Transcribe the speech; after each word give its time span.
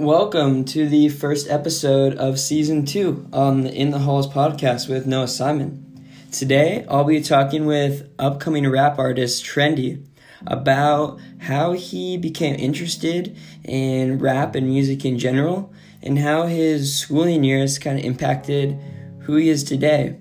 Welcome 0.00 0.64
to 0.64 0.88
the 0.88 1.10
first 1.10 1.50
episode 1.50 2.14
of 2.14 2.40
season 2.40 2.86
two 2.86 3.28
on 3.34 3.64
the 3.64 3.74
In 3.74 3.90
the 3.90 3.98
Halls 3.98 4.26
podcast 4.26 4.88
with 4.88 5.06
Noah 5.06 5.28
Simon. 5.28 6.02
Today, 6.32 6.86
I'll 6.88 7.04
be 7.04 7.20
talking 7.20 7.66
with 7.66 8.08
upcoming 8.18 8.66
rap 8.66 8.98
artist 8.98 9.44
Trendy 9.44 10.02
about 10.46 11.20
how 11.40 11.72
he 11.72 12.16
became 12.16 12.54
interested 12.54 13.36
in 13.62 14.18
rap 14.18 14.54
and 14.54 14.68
music 14.68 15.04
in 15.04 15.18
general 15.18 15.70
and 16.02 16.18
how 16.18 16.46
his 16.46 16.96
schooling 16.96 17.44
years 17.44 17.78
kind 17.78 17.98
of 17.98 18.04
impacted 18.06 18.80
who 19.24 19.36
he 19.36 19.50
is 19.50 19.62
today. 19.62 20.16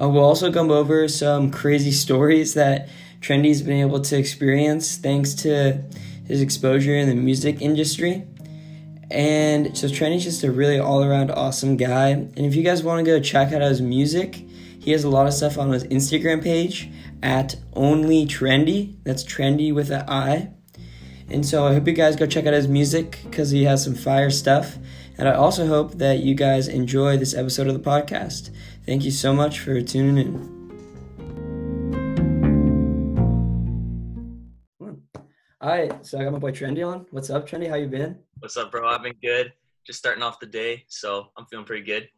Uh, 0.00 0.08
we'll 0.08 0.24
also 0.24 0.50
come 0.50 0.70
over 0.70 1.06
some 1.06 1.50
crazy 1.50 1.92
stories 1.92 2.54
that 2.54 2.88
Trendy's 3.20 3.60
been 3.60 3.78
able 3.78 4.00
to 4.00 4.16
experience 4.16 4.96
thanks 4.96 5.34
to 5.34 5.84
his 6.26 6.40
exposure 6.40 6.96
in 6.96 7.10
the 7.10 7.14
music 7.14 7.60
industry. 7.60 8.26
And 9.12 9.76
so 9.76 9.88
Trendy's 9.88 10.24
just 10.24 10.42
a 10.42 10.50
really 10.50 10.78
all 10.78 11.04
around 11.04 11.30
awesome 11.30 11.76
guy. 11.76 12.08
And 12.08 12.38
if 12.38 12.54
you 12.54 12.62
guys 12.62 12.82
want 12.82 13.04
to 13.04 13.04
go 13.04 13.20
check 13.20 13.52
out 13.52 13.60
his 13.60 13.82
music, 13.82 14.36
he 14.80 14.90
has 14.92 15.04
a 15.04 15.10
lot 15.10 15.26
of 15.26 15.34
stuff 15.34 15.58
on 15.58 15.70
his 15.70 15.84
Instagram 15.84 16.42
page 16.42 16.90
at 17.22 17.56
only 17.74 18.26
trendy. 18.26 18.96
That's 19.04 19.22
trendy 19.22 19.72
with 19.72 19.90
an 19.90 20.08
I. 20.08 20.52
And 21.28 21.44
so 21.44 21.66
I 21.66 21.74
hope 21.74 21.86
you 21.86 21.92
guys 21.92 22.16
go 22.16 22.26
check 22.26 22.46
out 22.46 22.54
his 22.54 22.68
music 22.68 23.20
because 23.24 23.50
he 23.50 23.64
has 23.64 23.84
some 23.84 23.94
fire 23.94 24.30
stuff. 24.30 24.78
And 25.18 25.28
I 25.28 25.34
also 25.34 25.66
hope 25.66 25.98
that 25.98 26.20
you 26.20 26.34
guys 26.34 26.66
enjoy 26.66 27.18
this 27.18 27.34
episode 27.34 27.66
of 27.66 27.74
the 27.74 27.90
podcast. 27.90 28.48
Thank 28.86 29.04
you 29.04 29.10
so 29.10 29.34
much 29.34 29.60
for 29.60 29.80
tuning 29.82 30.16
in. 30.16 30.61
All 35.62 35.68
right, 35.68 36.04
so 36.04 36.18
I 36.18 36.24
got 36.24 36.32
my 36.32 36.40
boy 36.40 36.50
Trendy 36.50 36.84
on. 36.84 37.06
What's 37.12 37.30
up, 37.30 37.48
Trendy? 37.48 37.68
How 37.68 37.76
you 37.76 37.86
been? 37.86 38.18
What's 38.40 38.56
up, 38.56 38.72
bro? 38.72 38.88
I've 38.88 39.04
been 39.04 39.14
good. 39.22 39.52
Just 39.86 40.00
starting 40.00 40.20
off 40.20 40.40
the 40.40 40.46
day, 40.46 40.84
so 40.88 41.28
I'm 41.36 41.46
feeling 41.46 41.64
pretty 41.64 41.84
good. 41.84 42.08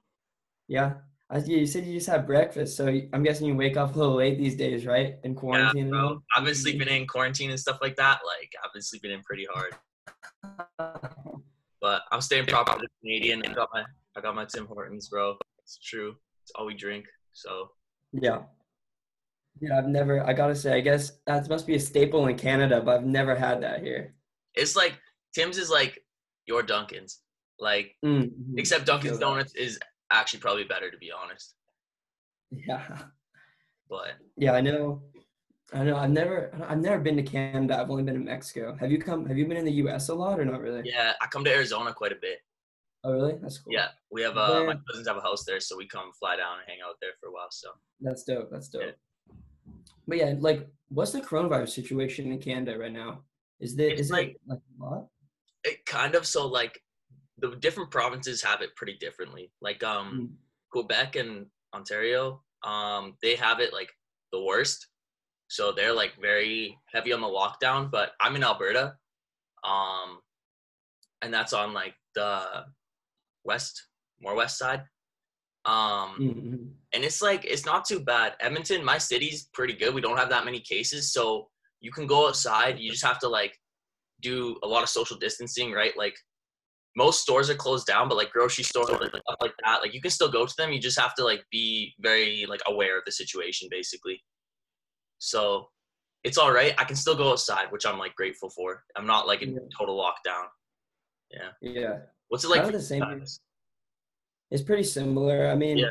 Yeah, 0.66 0.94
I, 1.28 1.40
you 1.40 1.66
said 1.66 1.84
you 1.84 1.92
just 1.92 2.06
had 2.06 2.26
breakfast, 2.26 2.74
so 2.74 2.86
I'm 3.12 3.22
guessing 3.22 3.46
you 3.46 3.54
wake 3.54 3.76
up 3.76 3.94
a 3.94 3.98
little 3.98 4.14
late 4.14 4.38
these 4.38 4.56
days, 4.56 4.86
right? 4.86 5.16
In 5.24 5.34
quarantine. 5.34 5.88
Yeah, 5.88 5.90
bro. 5.90 6.22
I've 6.34 6.46
been 6.46 6.54
sleeping 6.54 6.88
in 6.88 7.06
quarantine 7.06 7.50
and 7.50 7.60
stuff 7.60 7.80
like 7.82 7.96
that. 7.96 8.20
Like 8.24 8.50
I've 8.64 8.72
been 8.72 8.80
sleeping 8.80 9.10
in 9.10 9.20
pretty 9.20 9.46
hard. 9.52 9.74
but 11.82 12.00
I'm 12.10 12.22
staying 12.22 12.46
proper 12.46 12.80
Canadian. 13.02 13.42
I 13.46 13.52
got 13.52 13.68
my 13.74 13.84
I 14.16 14.22
got 14.22 14.34
my 14.34 14.46
Tim 14.46 14.64
Hortons, 14.64 15.10
bro. 15.10 15.36
It's 15.62 15.76
true. 15.76 16.16
It's 16.44 16.52
all 16.54 16.64
we 16.64 16.72
drink. 16.72 17.04
So. 17.34 17.68
Yeah. 18.10 18.44
Yeah, 19.60 19.78
I've 19.78 19.86
never. 19.86 20.26
I 20.26 20.32
gotta 20.32 20.54
say, 20.54 20.74
I 20.74 20.80
guess 20.80 21.12
that 21.26 21.48
must 21.48 21.66
be 21.66 21.76
a 21.76 21.80
staple 21.80 22.26
in 22.26 22.36
Canada, 22.36 22.80
but 22.80 22.96
I've 22.96 23.06
never 23.06 23.34
had 23.34 23.62
that 23.62 23.82
here. 23.82 24.14
It's 24.54 24.76
like 24.76 24.94
Tim's 25.34 25.58
is 25.58 25.70
like 25.70 26.02
your 26.46 26.62
Dunkin's, 26.62 27.20
like 27.58 27.94
mm-hmm. 28.04 28.58
except 28.58 28.86
Dunkin's 28.86 29.18
Donuts 29.18 29.54
is 29.54 29.78
actually 30.10 30.40
probably 30.40 30.64
better 30.64 30.90
to 30.90 30.98
be 30.98 31.10
honest. 31.12 31.54
Yeah. 32.50 32.82
But 33.88 34.12
yeah, 34.36 34.52
I 34.52 34.60
know. 34.60 35.02
I 35.72 35.84
know. 35.84 35.96
I've 35.96 36.10
never. 36.10 36.52
I've 36.68 36.78
never 36.78 36.98
been 36.98 37.16
to 37.16 37.22
Canada. 37.22 37.78
I've 37.78 37.90
only 37.90 38.02
been 38.02 38.14
to 38.14 38.20
Mexico. 38.20 38.76
Have 38.80 38.90
you 38.90 38.98
come? 38.98 39.26
Have 39.26 39.36
you 39.36 39.46
been 39.46 39.56
in 39.56 39.64
the 39.64 39.72
U.S. 39.72 40.08
a 40.08 40.14
lot 40.14 40.40
or 40.40 40.44
not 40.44 40.60
really? 40.60 40.82
Yeah, 40.84 41.12
I 41.20 41.26
come 41.26 41.44
to 41.44 41.50
Arizona 41.50 41.92
quite 41.92 42.12
a 42.12 42.18
bit. 42.20 42.38
Oh 43.02 43.12
really? 43.12 43.34
That's 43.40 43.58
cool. 43.58 43.72
Yeah, 43.72 43.88
we 44.10 44.22
have 44.22 44.36
uh, 44.36 44.64
my 44.64 44.76
cousins 44.88 45.06
have 45.06 45.16
a 45.16 45.20
house 45.20 45.44
there, 45.44 45.60
so 45.60 45.76
we 45.76 45.86
come 45.86 46.10
fly 46.18 46.36
down 46.36 46.58
and 46.58 46.68
hang 46.68 46.78
out 46.86 46.96
there 47.00 47.10
for 47.20 47.28
a 47.28 47.32
while. 47.32 47.48
So 47.50 47.68
that's 48.00 48.24
dope. 48.24 48.48
That's 48.50 48.68
dope. 48.68 48.82
Yeah. 48.82 48.92
But 50.06 50.18
yeah, 50.18 50.34
like, 50.38 50.68
what's 50.88 51.12
the 51.12 51.20
coronavirus 51.20 51.70
situation 51.70 52.30
in 52.30 52.38
Canada 52.38 52.78
right 52.78 52.92
now? 52.92 53.22
Is 53.60 53.76
there 53.76 53.92
is 53.92 54.10
like, 54.10 54.28
it 54.28 54.40
like 54.46 54.58
a 54.58 54.84
lot? 54.84 55.06
It 55.64 55.86
kind 55.86 56.14
of 56.14 56.26
so 56.26 56.46
like 56.46 56.78
the 57.38 57.56
different 57.56 57.90
provinces 57.90 58.42
have 58.42 58.60
it 58.62 58.76
pretty 58.76 58.96
differently. 58.98 59.50
Like 59.60 59.82
um, 59.82 60.12
mm. 60.12 60.28
Quebec 60.70 61.16
and 61.16 61.46
Ontario, 61.74 62.42
um, 62.62 63.14
they 63.22 63.36
have 63.36 63.60
it 63.60 63.72
like 63.72 63.90
the 64.32 64.42
worst. 64.42 64.88
So 65.48 65.72
they're 65.72 65.94
like 65.94 66.12
very 66.20 66.78
heavy 66.92 67.12
on 67.12 67.20
the 67.20 67.26
lockdown. 67.26 67.90
But 67.90 68.12
I'm 68.20 68.36
in 68.36 68.44
Alberta, 68.44 68.96
um, 69.62 70.20
and 71.22 71.32
that's 71.32 71.52
on 71.52 71.72
like 71.72 71.94
the 72.14 72.64
west, 73.44 73.86
more 74.20 74.34
west 74.34 74.58
side. 74.58 74.82
Um, 75.66 76.16
mm-hmm. 76.20 76.56
And 76.94 77.04
it's 77.04 77.20
like 77.20 77.44
it's 77.44 77.66
not 77.66 77.84
too 77.84 78.00
bad. 78.00 78.34
Edmonton, 78.40 78.84
my 78.84 78.98
city's 78.98 79.48
pretty 79.52 79.74
good. 79.74 79.94
We 79.94 80.00
don't 80.00 80.16
have 80.16 80.30
that 80.30 80.44
many 80.44 80.60
cases, 80.60 81.12
so 81.12 81.48
you 81.80 81.90
can 81.90 82.06
go 82.06 82.28
outside. 82.28 82.78
You 82.78 82.90
just 82.90 83.04
have 83.04 83.18
to 83.20 83.28
like 83.28 83.54
do 84.22 84.56
a 84.62 84.66
lot 84.66 84.82
of 84.82 84.88
social 84.88 85.18
distancing, 85.18 85.72
right? 85.72 85.92
Like 85.96 86.14
most 86.96 87.22
stores 87.22 87.50
are 87.50 87.54
closed 87.54 87.86
down, 87.86 88.08
but 88.08 88.16
like 88.16 88.30
grocery 88.30 88.64
stores 88.64 88.88
like 88.88 89.08
stuff 89.08 89.36
like 89.40 89.52
that, 89.64 89.82
like 89.82 89.92
you 89.92 90.00
can 90.00 90.10
still 90.10 90.30
go 90.30 90.46
to 90.46 90.54
them. 90.56 90.72
You 90.72 90.80
just 90.80 90.98
have 90.98 91.14
to 91.16 91.24
like 91.24 91.44
be 91.50 91.92
very 92.00 92.46
like 92.48 92.60
aware 92.66 92.96
of 92.96 93.04
the 93.04 93.12
situation, 93.12 93.68
basically. 93.70 94.22
So 95.18 95.68
it's 96.22 96.38
all 96.38 96.52
right. 96.52 96.74
I 96.78 96.84
can 96.84 96.96
still 96.96 97.16
go 97.16 97.32
outside, 97.32 97.66
which 97.70 97.84
I'm 97.84 97.98
like 97.98 98.14
grateful 98.14 98.50
for. 98.50 98.84
I'm 98.96 99.06
not 99.06 99.26
like 99.26 99.42
in 99.42 99.54
yeah. 99.54 99.60
total 99.76 99.98
lockdown. 99.98 100.46
Yeah. 101.30 101.50
Yeah. 101.60 101.96
What's 102.28 102.44
it 102.44 102.48
like? 102.48 102.70
the 102.70 102.80
same. 102.80 103.24
It's 104.50 104.62
pretty 104.62 104.84
similar. 104.84 105.48
I 105.50 105.56
mean, 105.56 105.78
yeah. 105.78 105.88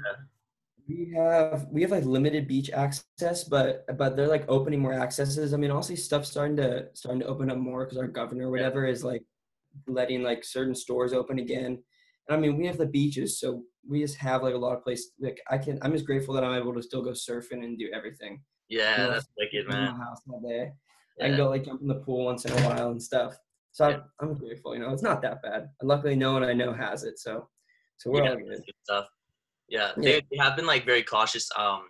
We 0.88 1.14
have 1.16 1.68
we 1.72 1.82
have 1.82 1.92
like 1.92 2.04
limited 2.04 2.48
beach 2.48 2.70
access, 2.72 3.44
but 3.44 3.86
but 3.98 4.18
they're 4.18 4.28
like 4.28 4.46
opening 4.50 4.82
more 4.82 4.94
accesses. 4.94 5.54
I 5.54 5.58
mean, 5.58 5.72
honestly, 5.72 5.96
stuff's 5.96 6.30
starting 6.30 6.58
to 6.58 6.88
starting 6.94 7.22
to 7.22 7.28
open 7.28 7.50
up 7.50 7.58
more 7.58 7.86
because 7.86 7.98
our 7.98 8.08
governor, 8.08 8.50
whatever, 8.50 8.86
is 8.86 9.04
like 9.04 9.24
letting 9.88 10.24
like 10.24 10.44
certain 10.44 10.76
stores 10.76 11.14
open 11.14 11.40
again. 11.40 11.82
And 12.28 12.38
I 12.38 12.38
mean, 12.38 12.58
we 12.58 12.66
have 12.68 12.78
the 12.78 12.86
beaches, 12.86 13.40
so 13.40 13.64
we 13.88 14.02
just 14.02 14.18
have 14.18 14.44
like 14.44 14.56
a 14.56 14.58
lot 14.58 14.76
of 14.76 14.84
places. 14.84 15.12
Like 15.20 15.40
I 15.50 15.58
can, 15.58 15.80
I'm 15.82 15.94
just 15.94 16.06
grateful 16.06 16.34
that 16.36 16.44
I'm 16.44 16.60
able 16.60 16.74
to 16.74 16.84
still 16.84 17.02
go 17.02 17.12
surfing 17.12 17.64
and 17.64 17.78
do 17.78 17.90
everything. 17.94 18.42
Yeah, 18.70 19.02
you 19.02 19.08
know, 19.08 19.14
that's 19.14 19.28
wicked, 19.38 19.68
man. 19.68 19.98
My 19.98 20.04
house 20.04 20.22
all 20.30 20.42
day. 20.42 20.72
Yeah. 21.18 21.26
I 21.26 21.28
can 21.30 21.38
go 21.38 21.50
like 21.50 21.66
jump 21.66 21.82
in 21.82 21.88
the 21.88 21.96
pool 21.96 22.26
once 22.26 22.46
in 22.46 22.52
a 22.52 22.68
while 22.68 22.92
and 22.92 23.02
stuff. 23.02 23.38
So 23.72 23.88
yeah. 23.88 24.00
I'm, 24.20 24.30
I'm 24.30 24.34
grateful. 24.36 24.74
You 24.74 24.82
know, 24.82 24.92
it's 24.92 25.04
not 25.04 25.22
that 25.22 25.42
bad. 25.42 25.70
And 25.80 25.88
luckily, 25.88 26.16
no 26.16 26.34
one 26.34 26.44
I 26.44 26.54
know 26.54 26.74
has 26.74 27.04
it. 27.04 27.20
So 27.20 27.48
so 27.98 28.12
we're 28.12 28.24
yeah, 28.24 28.32
all 28.32 28.38
good. 28.38 28.64
Stuff. 28.84 29.08
Yeah, 29.70 29.92
they, 29.98 30.22
they, 30.30 30.38
have 30.38 30.56
been 30.56 30.66
like 30.66 30.86
very 30.86 31.04
cautious. 31.04 31.50
Um, 31.58 31.84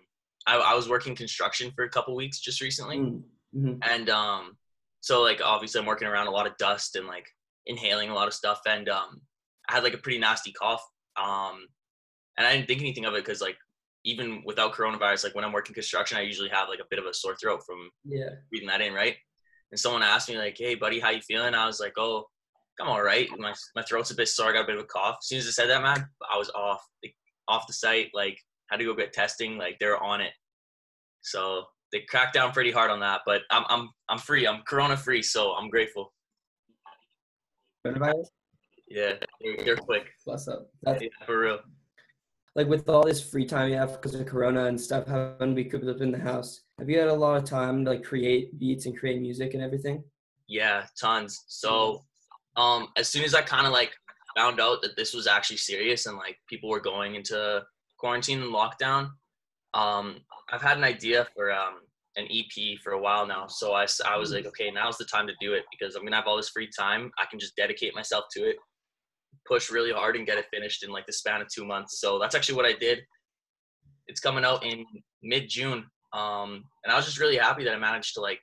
I, 0.46 0.56
I 0.56 0.74
was 0.74 0.88
working 0.88 1.14
construction 1.14 1.72
for 1.74 1.84
a 1.84 1.88
couple 1.88 2.14
weeks 2.14 2.40
just 2.40 2.60
recently, 2.60 2.98
mm, 2.98 3.22
mm-hmm. 3.54 3.74
and 3.82 4.08
um, 4.08 4.56
so 5.00 5.22
like 5.22 5.40
obviously 5.44 5.80
I'm 5.80 5.86
working 5.86 6.08
around 6.08 6.28
a 6.28 6.30
lot 6.30 6.46
of 6.46 6.56
dust 6.56 6.96
and 6.96 7.06
like 7.06 7.26
inhaling 7.66 8.10
a 8.10 8.14
lot 8.14 8.28
of 8.28 8.34
stuff, 8.34 8.60
and 8.66 8.88
um, 8.88 9.20
I 9.68 9.74
had 9.74 9.84
like 9.84 9.94
a 9.94 9.98
pretty 9.98 10.18
nasty 10.18 10.52
cough. 10.52 10.84
Um, 11.16 11.66
and 12.36 12.46
I 12.46 12.54
didn't 12.54 12.66
think 12.66 12.80
anything 12.80 13.04
of 13.04 13.14
it 13.14 13.24
because 13.24 13.40
like 13.40 13.56
even 14.04 14.42
without 14.44 14.74
coronavirus, 14.74 15.24
like 15.24 15.34
when 15.34 15.44
I'm 15.44 15.52
working 15.52 15.74
construction, 15.74 16.18
I 16.18 16.22
usually 16.22 16.50
have 16.50 16.68
like 16.68 16.80
a 16.80 16.88
bit 16.90 16.98
of 16.98 17.06
a 17.06 17.14
sore 17.14 17.36
throat 17.36 17.62
from 17.66 17.90
yeah 18.04 18.30
breathing 18.50 18.68
that 18.68 18.80
in, 18.80 18.92
right? 18.92 19.16
And 19.70 19.80
someone 19.80 20.02
asked 20.02 20.28
me 20.28 20.38
like, 20.38 20.56
"Hey, 20.58 20.74
buddy, 20.74 21.00
how 21.00 21.10
you 21.10 21.22
feeling?" 21.22 21.54
I 21.54 21.66
was 21.66 21.80
like, 21.80 21.94
"Oh, 21.96 22.26
I'm 22.80 22.88
all 22.88 23.02
right. 23.02 23.28
My 23.38 23.54
my 23.76 23.82
throat's 23.82 24.10
a 24.10 24.14
bit 24.14 24.28
sore. 24.28 24.50
I 24.50 24.52
got 24.52 24.64
a 24.64 24.66
bit 24.66 24.76
of 24.76 24.82
a 24.82 24.86
cough. 24.86 25.18
As 25.20 25.28
soon 25.28 25.38
as 25.38 25.46
I 25.46 25.50
said 25.50 25.70
that, 25.70 25.82
man, 25.82 26.08
I 26.32 26.36
was 26.36 26.50
off 26.50 26.84
like, 27.02 27.14
off 27.48 27.66
the 27.66 27.72
site. 27.72 28.10
Like 28.14 28.38
had 28.70 28.78
to 28.78 28.84
go 28.84 28.94
get 28.94 29.12
testing. 29.12 29.58
Like 29.58 29.76
they're 29.80 30.02
on 30.02 30.20
it. 30.20 30.32
So 31.22 31.64
they 31.92 32.00
cracked 32.08 32.34
down 32.34 32.52
pretty 32.52 32.70
hard 32.70 32.90
on 32.90 33.00
that. 33.00 33.22
But 33.26 33.42
I'm 33.50 33.64
I'm 33.68 33.90
I'm 34.08 34.18
free. 34.18 34.46
I'm 34.46 34.62
corona 34.66 34.96
free. 34.96 35.22
So 35.22 35.52
I'm 35.52 35.70
grateful. 35.70 36.12
Coronavirus. 37.86 38.26
Yeah, 38.88 39.14
they're, 39.40 39.64
they're 39.64 39.76
quick. 39.76 40.10
Plus 40.22 40.48
up. 40.48 40.68
That's 40.82 41.02
yeah, 41.02 41.08
for 41.26 41.38
real. 41.38 41.58
Like 42.56 42.68
with 42.68 42.88
all 42.88 43.04
this 43.04 43.20
free 43.20 43.44
time 43.44 43.70
you 43.70 43.76
have 43.76 44.00
because 44.00 44.14
of 44.14 44.26
Corona 44.26 44.66
and 44.66 44.80
stuff, 44.80 45.08
having 45.08 45.50
to 45.50 45.54
be 45.54 45.64
cooped 45.64 45.88
up 45.88 46.00
in 46.00 46.12
the 46.12 46.18
house, 46.18 46.60
have 46.78 46.88
you 46.88 46.98
had 46.98 47.08
a 47.08 47.12
lot 47.14 47.36
of 47.36 47.44
time 47.44 47.84
to 47.84 47.90
like 47.90 48.04
create 48.04 48.56
beats 48.60 48.86
and 48.86 48.96
create 48.96 49.20
music 49.20 49.54
and 49.54 49.62
everything? 49.62 50.04
Yeah, 50.46 50.84
tons. 51.00 51.44
So 51.48 52.04
um, 52.56 52.88
as 52.96 53.08
soon 53.08 53.24
as 53.24 53.34
I 53.34 53.42
kind 53.42 53.66
of 53.66 53.72
like 53.72 53.92
found 54.36 54.60
out 54.60 54.82
that 54.82 54.96
this 54.96 55.14
was 55.14 55.26
actually 55.26 55.56
serious 55.56 56.06
and 56.06 56.16
like 56.16 56.38
people 56.48 56.68
were 56.70 56.80
going 56.80 57.14
into 57.14 57.62
quarantine 57.98 58.42
and 58.42 58.52
lockdown, 58.52 59.10
um, 59.74 60.20
I've 60.52 60.62
had 60.62 60.76
an 60.76 60.84
idea 60.84 61.26
for 61.34 61.52
um, 61.52 61.80
an 62.16 62.26
EP 62.30 62.78
for 62.82 62.92
a 62.92 63.00
while 63.00 63.26
now. 63.26 63.46
So 63.46 63.72
I, 63.72 63.86
I 64.06 64.16
was 64.16 64.32
like, 64.32 64.46
okay, 64.46 64.70
now's 64.70 64.98
the 64.98 65.04
time 65.04 65.26
to 65.26 65.32
do 65.40 65.54
it 65.54 65.64
because 65.70 65.94
I'm 65.94 66.04
gonna 66.04 66.16
have 66.16 66.26
all 66.26 66.36
this 66.36 66.50
free 66.50 66.68
time. 66.76 67.10
I 67.18 67.24
can 67.30 67.38
just 67.38 67.56
dedicate 67.56 67.94
myself 67.94 68.24
to 68.36 68.44
it, 68.48 68.56
push 69.46 69.70
really 69.70 69.92
hard, 69.92 70.16
and 70.16 70.26
get 70.26 70.38
it 70.38 70.46
finished 70.52 70.84
in 70.84 70.90
like 70.90 71.06
the 71.06 71.12
span 71.12 71.40
of 71.40 71.48
two 71.48 71.64
months. 71.64 72.00
So 72.00 72.18
that's 72.18 72.34
actually 72.34 72.56
what 72.56 72.66
I 72.66 72.72
did. 72.72 73.00
It's 74.06 74.20
coming 74.20 74.44
out 74.44 74.64
in 74.64 74.84
mid 75.22 75.48
June, 75.48 75.84
um, 76.12 76.64
and 76.84 76.92
I 76.92 76.96
was 76.96 77.06
just 77.06 77.18
really 77.18 77.36
happy 77.36 77.64
that 77.64 77.74
I 77.74 77.78
managed 77.78 78.14
to 78.14 78.20
like 78.20 78.40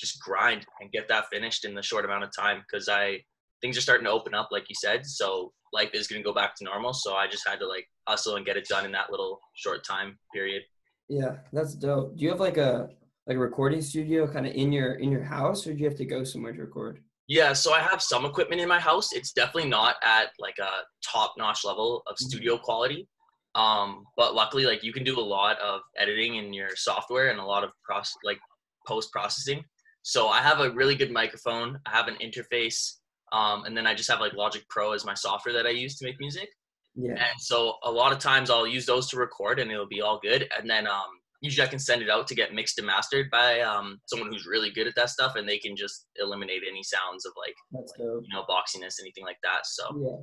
just 0.00 0.20
grind 0.20 0.66
and 0.80 0.90
get 0.90 1.08
that 1.08 1.26
finished 1.32 1.64
in 1.64 1.74
the 1.74 1.82
short 1.82 2.04
amount 2.04 2.24
of 2.24 2.30
time 2.36 2.62
because 2.66 2.88
I 2.88 3.20
things 3.60 3.76
are 3.76 3.80
starting 3.82 4.04
to 4.04 4.10
open 4.10 4.34
up, 4.34 4.48
like 4.50 4.64
you 4.68 4.74
said. 4.78 5.06
So 5.06 5.52
life 5.72 5.90
is 5.94 6.06
going 6.06 6.20
to 6.22 6.26
go 6.26 6.34
back 6.34 6.54
to 6.56 6.64
normal. 6.64 6.92
So 6.92 7.14
I 7.14 7.26
just 7.26 7.46
had 7.46 7.58
to 7.60 7.66
like 7.66 7.86
hustle 8.08 8.36
and 8.36 8.46
get 8.46 8.56
it 8.56 8.66
done 8.68 8.84
in 8.84 8.92
that 8.92 9.10
little 9.10 9.40
short 9.54 9.84
time 9.84 10.18
period. 10.34 10.62
Yeah, 11.08 11.36
that's 11.52 11.74
dope. 11.74 12.16
Do 12.16 12.24
you 12.24 12.30
have 12.30 12.40
like 12.40 12.56
a 12.56 12.88
like 13.26 13.36
a 13.36 13.40
recording 13.40 13.82
studio 13.82 14.26
kind 14.30 14.46
of 14.46 14.54
in 14.54 14.72
your 14.72 14.94
in 14.94 15.10
your 15.10 15.24
house, 15.24 15.66
or 15.66 15.72
do 15.72 15.78
you 15.78 15.84
have 15.86 15.98
to 15.98 16.04
go 16.04 16.24
somewhere 16.24 16.52
to 16.52 16.60
record? 16.60 17.00
Yeah, 17.28 17.54
so 17.54 17.72
I 17.72 17.80
have 17.80 18.00
some 18.00 18.24
equipment 18.24 18.60
in 18.60 18.68
my 18.68 18.78
house. 18.78 19.12
It's 19.12 19.32
definitely 19.32 19.68
not 19.68 19.96
at 20.04 20.30
like 20.38 20.58
a 20.60 20.84
top-notch 21.04 21.64
level 21.64 22.02
of 22.06 22.14
Mm-hmm. 22.14 22.28
studio 22.28 22.56
quality. 22.58 23.08
Um, 23.56 24.04
but 24.16 24.34
luckily, 24.34 24.64
like 24.64 24.84
you 24.84 24.92
can 24.92 25.02
do 25.02 25.18
a 25.18 25.22
lot 25.22 25.58
of 25.60 25.80
editing 25.98 26.36
in 26.36 26.52
your 26.52 26.70
software 26.76 27.30
and 27.30 27.40
a 27.40 27.44
lot 27.44 27.64
of 27.64 27.70
process, 27.84 28.14
like 28.22 28.38
post 28.86 29.10
processing. 29.12 29.64
So 30.02 30.28
I 30.28 30.40
have 30.40 30.60
a 30.60 30.70
really 30.70 30.94
good 30.94 31.10
microphone. 31.10 31.80
I 31.86 31.90
have 31.90 32.06
an 32.06 32.16
interface, 32.22 32.98
um, 33.36 33.64
and 33.64 33.76
then 33.76 33.86
I 33.86 33.94
just 33.94 34.10
have 34.10 34.20
like 34.20 34.34
Logic 34.34 34.64
Pro 34.68 34.92
as 34.92 35.04
my 35.04 35.14
software 35.14 35.54
that 35.54 35.66
I 35.66 35.70
use 35.70 35.96
to 35.98 36.04
make 36.06 36.18
music. 36.20 36.48
Yeah. 36.94 37.12
And 37.12 37.38
so 37.38 37.74
a 37.84 37.90
lot 37.90 38.12
of 38.12 38.18
times 38.18 38.48
I'll 38.50 38.66
use 38.66 38.86
those 38.86 39.08
to 39.10 39.16
record, 39.18 39.58
and 39.60 39.70
it'll 39.70 39.86
be 39.98 40.00
all 40.00 40.18
good. 40.22 40.48
And 40.58 40.68
then 40.68 40.86
um, 40.86 41.10
usually 41.42 41.66
I 41.66 41.70
can 41.70 41.78
send 41.78 42.00
it 42.02 42.08
out 42.08 42.26
to 42.28 42.34
get 42.34 42.54
mixed 42.54 42.78
and 42.78 42.86
mastered 42.86 43.30
by 43.30 43.60
um, 43.60 44.00
someone 44.06 44.30
who's 44.32 44.46
really 44.46 44.70
good 44.70 44.86
at 44.86 44.94
that 44.96 45.10
stuff, 45.10 45.36
and 45.36 45.46
they 45.48 45.58
can 45.58 45.76
just 45.76 46.06
eliminate 46.16 46.62
any 46.68 46.82
sounds 46.82 47.26
of 47.26 47.32
like 47.44 47.54
dope. 47.98 48.22
you 48.24 48.34
know 48.34 48.44
boxiness, 48.48 48.94
anything 49.00 49.24
like 49.24 49.38
that. 49.42 49.66
So 49.66 49.84
Yeah. 50.00 50.16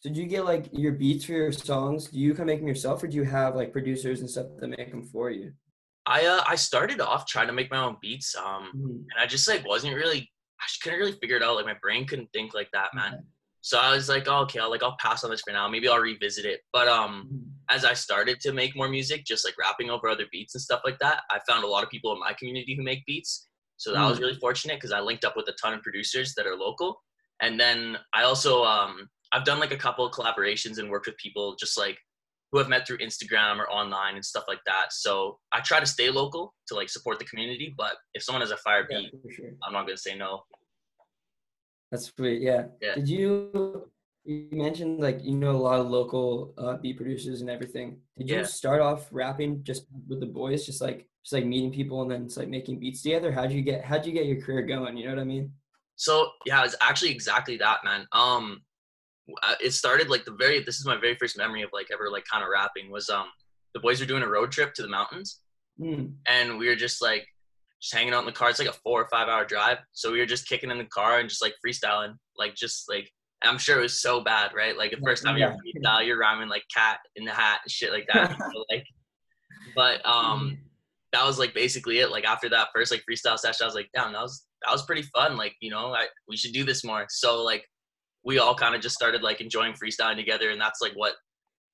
So 0.00 0.12
do 0.12 0.20
you 0.20 0.26
get 0.28 0.44
like 0.44 0.66
your 0.72 0.92
beats 0.92 1.24
for 1.24 1.32
your 1.32 1.50
songs? 1.52 2.08
Do 2.08 2.20
you 2.20 2.32
kind 2.34 2.42
of 2.42 2.46
make 2.54 2.60
them 2.60 2.68
yourself, 2.68 3.02
or 3.02 3.08
do 3.08 3.16
you 3.16 3.24
have 3.24 3.56
like 3.56 3.72
producers 3.72 4.20
and 4.20 4.30
stuff 4.30 4.46
that 4.60 4.68
make 4.68 4.90
them 4.90 5.02
for 5.02 5.30
you? 5.30 5.52
I 6.06 6.26
uh, 6.26 6.44
I 6.46 6.54
started 6.54 7.00
off 7.00 7.26
trying 7.26 7.48
to 7.48 7.52
make 7.52 7.70
my 7.72 7.78
own 7.82 7.96
beats, 8.00 8.36
um, 8.36 8.70
Mhm. 8.76 8.90
and 9.10 9.18
I 9.18 9.26
just 9.26 9.48
like 9.48 9.66
wasn't 9.66 9.96
really 9.96 10.30
I 10.60 10.64
just 10.68 10.82
couldn't 10.82 10.98
really 10.98 11.12
figure 11.12 11.36
it 11.36 11.42
out. 11.42 11.56
Like 11.56 11.66
my 11.66 11.76
brain 11.80 12.06
couldn't 12.06 12.30
think 12.32 12.54
like 12.54 12.68
that, 12.72 12.94
man. 12.94 13.14
Okay. 13.14 13.22
So 13.60 13.78
I 13.78 13.90
was 13.94 14.08
like, 14.08 14.26
oh, 14.28 14.42
okay, 14.42 14.60
I'll 14.60 14.70
like 14.70 14.82
I'll 14.82 14.96
pass 15.00 15.24
on 15.24 15.30
this 15.30 15.42
for 15.42 15.52
now. 15.52 15.68
Maybe 15.68 15.88
I'll 15.88 15.98
revisit 15.98 16.44
it. 16.44 16.60
But 16.72 16.86
um, 16.88 17.28
Mhm. 17.32 17.74
as 17.74 17.84
I 17.84 17.94
started 17.94 18.38
to 18.40 18.52
make 18.52 18.76
more 18.76 18.88
music, 18.88 19.24
just 19.24 19.44
like 19.44 19.58
rapping 19.58 19.90
over 19.90 20.08
other 20.08 20.26
beats 20.30 20.54
and 20.54 20.62
stuff 20.62 20.82
like 20.84 20.98
that, 21.00 21.22
I 21.30 21.40
found 21.48 21.64
a 21.64 21.66
lot 21.66 21.82
of 21.82 21.90
people 21.90 22.12
in 22.12 22.20
my 22.20 22.32
community 22.34 22.74
who 22.76 22.82
make 22.84 23.04
beats. 23.06 23.48
So 23.76 23.92
that 23.92 24.06
was 24.08 24.18
Mm. 24.18 24.22
really 24.22 24.38
fortunate 24.38 24.76
because 24.76 24.92
I 24.92 25.00
linked 25.00 25.24
up 25.24 25.36
with 25.36 25.48
a 25.48 25.52
ton 25.60 25.74
of 25.74 25.82
producers 25.82 26.34
that 26.36 26.46
are 26.46 26.56
local. 26.56 27.02
And 27.40 27.58
then 27.60 27.98
I 28.14 28.22
also 28.22 28.62
um, 28.64 29.10
I've 29.32 29.44
done 29.44 29.58
like 29.58 29.72
a 29.72 29.76
couple 29.76 30.06
of 30.06 30.12
collaborations 30.12 30.78
and 30.78 30.88
worked 30.88 31.06
with 31.06 31.16
people 31.18 31.56
just 31.56 31.76
like 31.76 31.98
who 32.52 32.60
I've 32.60 32.68
met 32.68 32.86
through 32.86 32.98
Instagram 32.98 33.58
or 33.58 33.70
online 33.70 34.14
and 34.14 34.24
stuff 34.24 34.44
like 34.48 34.60
that. 34.66 34.92
So 34.92 35.38
I 35.52 35.60
try 35.60 35.80
to 35.80 35.86
stay 35.86 36.10
local 36.10 36.54
to 36.68 36.74
like 36.74 36.88
support 36.88 37.18
the 37.18 37.24
community. 37.24 37.74
But 37.76 37.94
if 38.14 38.22
someone 38.22 38.42
has 38.42 38.50
a 38.50 38.56
fire 38.58 38.86
Yeah, 38.88 38.98
beat, 38.98 39.34
sure. 39.34 39.50
I'm 39.66 39.72
not 39.72 39.86
gonna 39.86 39.96
say 39.96 40.16
no. 40.16 40.42
That's 41.90 42.12
sweet. 42.16 42.42
Yeah. 42.42 42.66
Yeah. 42.80 42.94
Did 42.96 43.08
you 43.08 43.90
you 44.24 44.48
mentioned 44.52 45.00
like 45.00 45.20
you 45.22 45.36
know 45.36 45.52
a 45.52 45.56
lot 45.56 45.78
of 45.80 45.88
local 45.88 46.52
uh, 46.58 46.76
beat 46.76 46.96
producers 46.96 47.40
and 47.40 47.50
everything? 47.50 47.98
Did 48.18 48.28
you 48.28 48.44
start 48.44 48.80
off 48.80 49.08
rapping 49.12 49.62
just 49.62 49.86
with 50.08 50.20
the 50.20 50.26
boys, 50.26 50.66
just 50.66 50.80
like 50.80 51.08
just 51.24 51.32
like 51.32 51.46
meeting 51.46 51.72
people 51.72 52.02
and 52.02 52.10
then 52.10 52.24
it's 52.24 52.36
like 52.36 52.48
making 52.48 52.80
beats 52.80 53.02
together? 53.02 53.30
How'd 53.30 53.52
you 53.52 53.62
get 53.62 53.84
how'd 53.84 54.04
you 54.06 54.12
get 54.12 54.26
your 54.26 54.40
career 54.40 54.62
going? 54.62 54.96
You 54.96 55.04
know 55.06 55.14
what 55.14 55.20
I 55.20 55.24
mean? 55.24 55.52
So 55.96 56.30
yeah, 56.44 56.64
it's 56.64 56.76
actually 56.82 57.12
exactly 57.12 57.56
that, 57.58 57.78
man. 57.84 58.06
Um, 58.12 58.62
it 59.60 59.72
started 59.72 60.08
like 60.08 60.24
the 60.24 60.32
very. 60.32 60.62
This 60.62 60.78
is 60.78 60.86
my 60.86 60.98
very 61.00 61.14
first 61.16 61.36
memory 61.36 61.62
of 61.62 61.70
like 61.72 61.88
ever 61.92 62.10
like 62.10 62.24
kind 62.30 62.42
of 62.44 62.50
rapping 62.50 62.90
was 62.90 63.08
um 63.10 63.26
the 63.74 63.80
boys 63.80 64.00
were 64.00 64.06
doing 64.06 64.22
a 64.22 64.28
road 64.28 64.50
trip 64.52 64.74
to 64.74 64.82
the 64.82 64.88
mountains 64.88 65.40
Mm. 65.78 66.14
and 66.26 66.58
we 66.58 66.68
were 66.68 66.74
just 66.74 67.02
like 67.02 67.26
just 67.82 67.92
hanging 67.92 68.14
out 68.14 68.20
in 68.20 68.24
the 68.26 68.32
car. 68.32 68.48
It's 68.48 68.58
like 68.58 68.66
a 68.68 68.72
four 68.72 69.02
or 69.02 69.08
five 69.08 69.28
hour 69.28 69.44
drive, 69.44 69.78
so 69.92 70.10
we 70.10 70.20
were 70.20 70.24
just 70.26 70.48
kicking 70.48 70.70
in 70.70 70.78
the 70.78 70.84
car 70.86 71.18
and 71.20 71.28
just 71.28 71.42
like 71.42 71.54
freestyling, 71.64 72.14
like 72.38 72.54
just 72.54 72.88
like. 72.88 73.10
I'm 73.42 73.58
sure 73.58 73.78
it 73.78 73.82
was 73.82 74.00
so 74.00 74.22
bad, 74.22 74.52
right? 74.54 74.74
Like 74.78 74.92
the 74.92 74.96
first 75.04 75.22
time 75.22 75.36
Yeah. 75.36 75.54
you're 75.62 75.82
freestyle, 75.84 76.04
you're 76.06 76.18
rhyming 76.18 76.48
like 76.48 76.64
cat 76.74 77.00
in 77.16 77.26
the 77.26 77.32
hat 77.32 77.60
and 77.62 77.70
shit 77.70 77.92
like 77.92 78.06
that. 78.12 78.30
know, 78.38 78.64
like, 78.70 78.86
but 79.74 80.04
um, 80.06 80.56
that 81.12 81.24
was 81.24 81.38
like 81.38 81.52
basically 81.54 81.98
it. 81.98 82.10
Like 82.10 82.24
after 82.24 82.48
that 82.48 82.68
first 82.74 82.90
like 82.90 83.04
freestyle 83.08 83.38
session, 83.38 83.64
I 83.64 83.66
was 83.66 83.74
like, 83.74 83.90
damn, 83.94 84.14
that 84.14 84.22
was 84.22 84.46
that 84.64 84.72
was 84.72 84.86
pretty 84.86 85.02
fun. 85.02 85.36
Like 85.36 85.54
you 85.60 85.70
know, 85.70 85.92
I 85.92 86.06
we 86.26 86.36
should 86.38 86.52
do 86.52 86.64
this 86.64 86.82
more. 86.84 87.04
So 87.10 87.42
like 87.44 87.68
we 88.26 88.40
all 88.40 88.54
kind 88.56 88.74
of 88.74 88.80
just 88.82 88.96
started 88.96 89.22
like 89.22 89.40
enjoying 89.40 89.72
freestyling 89.72 90.16
together, 90.16 90.50
and 90.50 90.60
that's 90.60 90.82
like 90.82 90.92
what 90.94 91.14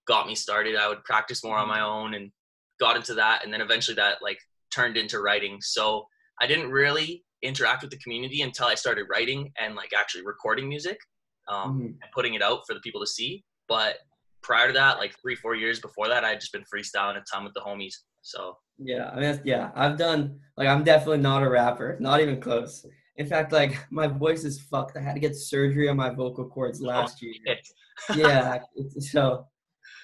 got 0.06 0.26
me 0.26 0.34
started. 0.34 0.76
I 0.76 0.86
would 0.88 1.02
practice 1.04 1.42
more 1.42 1.56
on 1.56 1.66
my 1.66 1.80
own 1.80 2.14
and 2.14 2.30
got 2.78 2.94
into 2.96 3.14
that, 3.14 3.42
and 3.42 3.52
then 3.52 3.62
eventually 3.62 3.94
that 3.96 4.18
like 4.22 4.38
turned 4.70 4.96
into 4.98 5.20
writing. 5.20 5.58
So 5.62 6.06
I 6.40 6.46
didn't 6.46 6.70
really 6.70 7.24
interact 7.42 7.82
with 7.82 7.90
the 7.90 7.96
community 7.98 8.42
until 8.42 8.66
I 8.66 8.74
started 8.74 9.06
writing 9.10 9.50
and 9.58 9.74
like 9.74 9.92
actually 9.98 10.24
recording 10.24 10.68
music 10.68 10.98
um, 11.48 11.80
Mhm. 11.80 11.86
and 11.86 12.12
putting 12.14 12.34
it 12.34 12.42
out 12.42 12.60
for 12.66 12.74
the 12.74 12.80
people 12.80 13.00
to 13.00 13.06
see. 13.06 13.44
But 13.66 13.96
prior 14.42 14.68
to 14.68 14.72
that, 14.74 14.98
like 14.98 15.12
three, 15.20 15.34
four 15.34 15.54
years 15.56 15.80
before 15.80 16.06
that, 16.08 16.22
I 16.24 16.28
had 16.30 16.40
just 16.40 16.52
been 16.52 16.64
freestyling 16.72 17.16
a 17.16 17.24
ton 17.32 17.42
with 17.44 17.54
the 17.54 17.60
homies. 17.60 17.94
So 18.20 18.58
Yeah, 18.78 19.10
I 19.12 19.18
mean, 19.20 19.40
yeah, 19.44 19.70
I've 19.74 19.96
done 19.98 20.38
like 20.56 20.68
I'm 20.68 20.84
definitely 20.84 21.18
not 21.18 21.42
a 21.42 21.48
rapper, 21.50 21.96
not 21.98 22.20
even 22.20 22.40
close. 22.40 22.86
In 23.16 23.26
fact, 23.26 23.52
like 23.52 23.78
my 23.90 24.06
voice 24.06 24.44
is 24.44 24.60
fucked. 24.60 24.96
I 24.96 25.00
had 25.00 25.14
to 25.14 25.20
get 25.20 25.36
surgery 25.36 25.88
on 25.88 25.96
my 25.96 26.10
vocal 26.10 26.46
cords 26.48 26.80
last 26.80 27.22
year. 27.22 27.34
Yeah, 28.16 28.58
so 28.98 29.46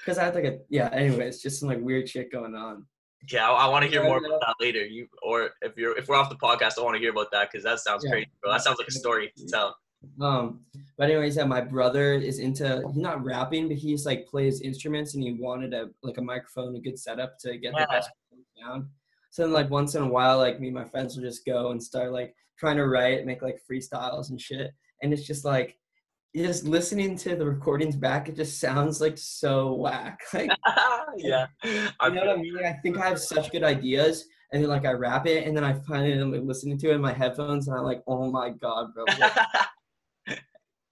because 0.00 0.19
I 0.19 0.25
had 0.25 0.34
like 0.34 0.44
a 0.44 0.58
yeah. 0.69 0.90
Anyway, 0.93 1.26
it's 1.26 1.43
just 1.43 1.58
some 1.58 1.69
like 1.70 1.81
weird 1.81 2.08
shit 2.08 2.31
going 2.31 2.55
on. 2.55 2.87
yeah, 3.32 3.50
I, 3.50 3.64
I 3.64 3.69
want 3.69 3.84
to 3.84 3.90
hear 3.90 4.02
more 4.05 4.19
about 4.19 4.40
that 4.40 4.55
later. 4.60 4.84
You 4.84 5.06
or 5.22 5.50
if 5.62 5.76
you're 5.76 5.96
if 5.99 6.06
we're 6.06 6.16
off 6.16 6.28
the 6.28 6.37
podcast, 6.37 6.78
I 6.78 6.82
want 6.82 6.96
to 6.96 7.00
hear 7.00 7.10
about 7.10 7.31
that 7.32 7.50
because 7.50 7.64
that 7.64 7.81
sounds 7.81 8.05
Yeah. 8.05 8.10
crazy, 8.10 8.31
bro. 8.43 8.52
That 8.52 8.62
sounds 8.62 8.78
like 8.78 8.88
a 8.88 8.93
story 8.93 9.32
to 9.38 9.46
tell. 9.46 9.75
Um, 10.20 10.61
but 10.99 11.11
anyways, 11.11 11.37
yeah, 11.37 11.44
my 11.44 11.62
brother 11.62 12.12
is 12.12 12.38
into 12.40 12.82
he's 12.88 13.02
not 13.02 13.25
rapping, 13.25 13.69
but 13.69 13.78
he's 13.78 14.04
like 14.06 14.26
plays 14.26 14.61
instruments 14.61 15.14
and 15.14 15.25
he 15.25 15.32
wanted 15.32 15.72
a 15.72 15.88
like 16.02 16.19
a 16.19 16.22
microphone, 16.22 16.76
a 16.76 16.81
good 16.81 16.99
setup 16.99 17.38
to 17.40 17.56
get 17.56 17.72
Yeah. 17.75 17.87
the 17.87 17.87
best 17.90 18.11
sound. 18.62 18.87
So 19.30 19.42
then 19.42 19.52
like 19.52 19.70
once 19.70 19.94
in 19.94 20.02
a 20.02 20.08
while, 20.08 20.38
like 20.38 20.60
me 20.60 20.69
and 20.69 20.76
my 20.76 20.84
friends 20.84 21.16
will 21.16 21.22
just 21.22 21.44
go 21.44 21.70
and 21.70 21.82
start 21.82 22.12
like 22.12 22.34
trying 22.58 22.76
to 22.76 22.86
write, 22.86 23.26
make 23.26 23.42
like 23.42 23.60
freestyles 23.70 24.30
and 24.30 24.40
shit. 24.40 24.72
And 25.02 25.12
it's 25.12 25.26
just 25.26 25.44
like 25.44 25.78
just 26.36 26.64
listening 26.64 27.16
to 27.16 27.36
the 27.36 27.46
recordings 27.46 27.96
back, 27.96 28.28
it 28.28 28.36
just 28.36 28.60
sounds 28.60 29.00
like 29.00 29.19
so 29.19 29.75
whack. 29.75 30.20
Like 30.34 30.50
yeah, 31.16 31.46
you 31.64 31.70
know 31.72 32.26
what 32.26 32.28
I 32.28 32.36
mean? 32.36 32.54
Like, 32.54 32.66
I 32.66 32.72
think 32.82 32.98
I 32.98 33.08
have 33.08 33.19
such 33.19 33.50
good 33.50 33.64
ideas, 33.64 34.26
and 34.52 34.62
then 34.62 34.70
like 34.70 34.84
I 34.84 34.92
rap 34.92 35.26
it, 35.26 35.46
and 35.46 35.56
then 35.56 35.64
I 35.64 35.70
and 35.94 36.32
like, 36.32 36.42
listening 36.42 36.78
to 36.78 36.90
it 36.90 36.94
in 36.94 37.00
my 37.00 37.12
headphones, 37.12 37.66
and 37.66 37.76
I'm 37.76 37.84
like, 37.84 38.02
oh 38.06 38.30
my 38.30 38.50
god, 38.50 38.94
bro. 38.94 39.04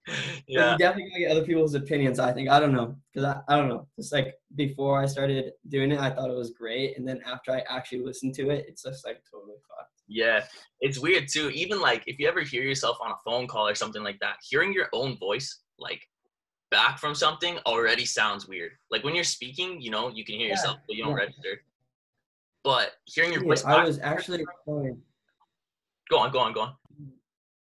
yeah, 0.47 0.71
You 0.73 0.77
definitely 0.77 1.09
gotta 1.11 1.19
get 1.19 1.31
other 1.31 1.45
people's 1.45 1.73
opinions. 1.73 2.19
I 2.19 2.31
think 2.33 2.49
I 2.49 2.59
don't 2.59 2.73
know 2.73 2.95
because 3.13 3.25
I, 3.25 3.41
I 3.53 3.57
don't 3.57 3.69
know. 3.69 3.87
It's 3.97 4.11
like 4.11 4.35
before 4.55 5.01
I 5.01 5.05
started 5.05 5.51
doing 5.67 5.91
it, 5.91 5.99
I 5.99 6.09
thought 6.09 6.29
it 6.29 6.35
was 6.35 6.51
great, 6.51 6.97
and 6.97 7.07
then 7.07 7.21
after 7.25 7.51
I 7.51 7.63
actually 7.69 8.03
listened 8.03 8.33
to 8.35 8.49
it, 8.49 8.65
it's 8.67 8.83
just 8.83 9.05
like 9.05 9.21
totally 9.29 9.55
fucked. 9.67 9.91
yeah. 10.07 10.45
It's 10.79 10.99
weird 10.99 11.27
too. 11.27 11.49
Even 11.49 11.81
like 11.81 12.03
if 12.07 12.19
you 12.19 12.27
ever 12.27 12.41
hear 12.41 12.63
yourself 12.63 12.97
on 13.01 13.11
a 13.11 13.15
phone 13.25 13.47
call 13.47 13.67
or 13.67 13.75
something 13.75 14.03
like 14.03 14.19
that, 14.19 14.37
hearing 14.47 14.71
your 14.73 14.87
own 14.93 15.17
voice 15.17 15.59
like 15.79 16.01
back 16.71 16.99
from 16.99 17.15
something 17.15 17.57
already 17.65 18.05
sounds 18.05 18.47
weird. 18.47 18.71
Like 18.91 19.03
when 19.03 19.15
you're 19.15 19.23
speaking, 19.23 19.81
you 19.81 19.89
know, 19.89 20.09
you 20.09 20.23
can 20.23 20.35
hear 20.35 20.45
Yeah, 20.47 20.51
yourself, 20.53 20.77
but 20.87 20.95
you 20.95 21.03
don't 21.03 21.13
yeah. 21.13 21.23
register. 21.25 21.61
But 22.63 22.91
hearing 23.05 23.31
your 23.33 23.43
voice 23.43 23.63
I 23.63 23.83
was 23.83 23.99
actually 23.99 24.45
telling 24.65 25.01
go 26.09 26.19
on, 26.19 26.31
go 26.31 26.39
on, 26.39 26.53
go 26.53 26.61
on. 26.61 26.73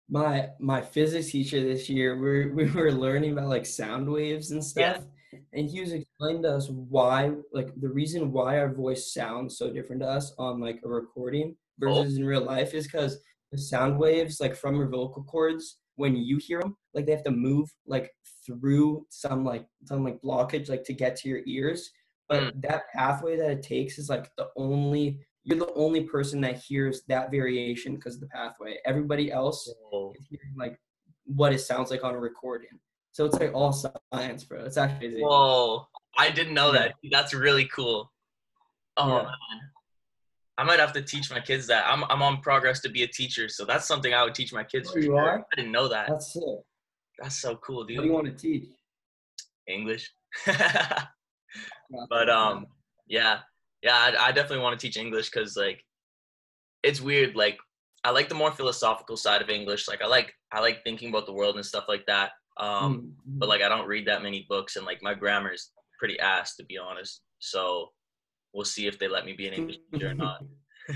My 0.08 0.48
my 0.60 0.80
physics 0.80 1.30
teacher 1.30 1.60
this 1.62 1.88
year. 1.88 2.16
We 2.16 2.50
we 2.66 2.70
were 2.70 2.92
learning 2.92 3.32
about 3.32 3.48
like 3.48 3.66
sound 3.66 4.08
waves 4.10 4.50
and 4.50 4.62
Yeah. 4.76 4.94
stuff, 4.94 5.04
and 5.52 5.68
he 5.68 5.80
was 5.80 5.92
explaining 5.92 6.42
to 6.42 6.56
us 6.56 6.68
why 6.70 7.32
like 7.52 7.70
the 7.80 7.88
reason 7.88 8.32
why 8.32 8.58
our 8.58 8.72
voice 8.72 9.12
sounds 9.12 9.58
so 9.58 9.72
different 9.72 10.02
to 10.02 10.08
us 10.08 10.32
on 10.38 10.60
like 10.60 10.80
a 10.84 10.88
recording 10.88 11.56
Oh. 11.82 12.02
versus 12.02 12.16
in 12.16 12.24
real 12.24 12.40
life 12.44 12.72
is 12.72 12.86
because 12.86 13.20
the 13.52 13.58
sound 13.58 13.98
waves 13.98 14.40
like 14.40 14.56
from 14.56 14.76
your 14.76 14.88
vocal 14.88 15.22
cords 15.24 15.78
when 15.96 16.16
you 16.16 16.38
hear 16.38 16.60
them 16.60 16.76
like 16.94 17.04
they 17.06 17.12
have 17.12 17.22
to 17.24 17.30
move 17.30 17.68
like 17.86 18.10
through 18.46 19.06
some 19.10 19.44
like 19.44 19.66
some 19.84 20.02
like 20.02 20.20
blockage 20.22 20.68
like 20.70 20.84
to 20.84 20.94
get 20.94 21.16
to 21.16 21.28
your 21.28 21.42
ears 21.46 21.90
but 22.28 22.42
Mm. 22.44 22.62
that 22.62 22.82
pathway 22.94 23.36
that 23.36 23.50
it 23.50 23.62
takes 23.62 23.98
is 23.98 24.08
like 24.08 24.30
the 24.38 24.48
only 24.56 25.20
you're 25.46 25.58
the 25.58 25.72
only 25.74 26.02
person 26.02 26.40
that 26.40 26.56
hears 26.56 27.02
that 27.08 27.30
variation 27.30 27.94
because 27.94 28.14
of 28.16 28.20
the 28.20 28.26
pathway 28.28 28.76
everybody 28.84 29.30
else 29.30 29.72
Oh, 29.92 30.12
is 30.18 30.26
hearing 30.28 30.54
like 30.58 30.78
what 31.24 31.52
it 31.52 31.60
sounds 31.60 31.90
like 31.90 32.02
on 32.04 32.14
a 32.14 32.18
recording 32.18 32.78
so 33.12 33.24
it's 33.24 33.38
like 33.38 33.54
all 33.54 33.72
science 33.72 34.44
bro 34.44 34.64
it's 34.64 34.76
actually 34.76 35.08
crazy. 35.10 35.22
Whoa, 35.22 35.86
I 36.18 36.30
didn't 36.30 36.54
know 36.54 36.70
that. 36.72 36.94
That's 37.10 37.32
really 37.32 37.66
cool. 37.66 38.12
Oh 38.98 39.08
Yeah. 39.08 39.22
man. 39.22 39.60
I 40.58 40.64
might 40.64 40.80
have 40.80 40.92
to 40.94 41.02
teach 41.02 41.30
my 41.30 41.40
kids 41.40 41.66
that. 41.68 41.84
I'm 41.86 42.02
I'm 42.12 42.22
on 42.22 42.40
progress 42.40 42.80
to 42.80 42.88
be 42.88 43.02
a 43.04 43.06
teacher, 43.06 43.46
so 43.48 43.64
that's 43.66 43.86
something 43.86 44.12
I 44.14 44.22
would 44.24 44.34
teach 44.34 44.52
my 44.54 44.64
kids 44.64 44.88
Oh, 44.88 44.92
for 44.94 44.98
you 45.00 45.06
sure. 45.06 45.20
are? 45.20 45.38
I 45.52 45.56
didn't 45.56 45.72
know 45.72 45.86
that. 45.88 46.08
that's 46.08 46.34
it 46.36 46.42
That's 47.20 47.38
so 47.40 47.56
cool, 47.56 47.84
dude. 47.84 47.96
what 47.98 48.02
do 48.04 48.08
you 48.08 48.14
want 48.14 48.26
to 48.26 48.32
teach 48.34 48.66
English. 49.68 50.10
But 52.10 52.28
um, 52.28 52.66
yeah, 53.06 53.38
yeah, 53.86 53.96
I, 53.96 54.28
I 54.28 54.32
definitely 54.32 54.64
want 54.64 54.78
to 54.78 54.84
teach 54.84 54.96
English 54.96 55.30
because 55.30 55.56
like, 55.56 55.80
it's 56.82 57.00
weird. 57.00 57.36
Like, 57.36 57.56
I 58.02 58.10
like 58.10 58.28
the 58.28 58.34
more 58.34 58.50
philosophical 58.50 59.16
side 59.16 59.42
of 59.42 59.48
English. 59.48 59.86
Like, 59.86 60.02
I 60.02 60.06
like 60.06 60.34
I 60.52 60.60
like 60.60 60.82
thinking 60.82 61.08
about 61.08 61.26
the 61.26 61.32
world 61.32 61.54
and 61.54 61.64
stuff 61.64 61.84
like 61.88 62.04
that. 62.06 62.32
Um, 62.58 63.14
Mm, 63.28 63.38
but 63.38 63.48
like 63.48 63.62
I 63.62 63.68
don't 63.68 63.86
read 63.86 64.06
that 64.08 64.24
many 64.24 64.44
books, 64.48 64.74
and 64.74 64.84
like 64.84 65.02
my 65.02 65.14
grammar 65.14 65.52
is 65.52 65.70
pretty 66.00 66.18
ass 66.18 66.56
to 66.56 66.64
be 66.64 66.76
honest. 66.78 67.20
So 67.38 67.92
we'll 68.52 68.64
see 68.64 68.88
if 68.88 68.98
they 68.98 69.06
let 69.06 69.24
me 69.24 69.34
be 69.34 69.46
an 69.46 69.54
English 69.54 69.76
teacher 69.92 70.10
or 70.10 70.14
not. 70.14 70.42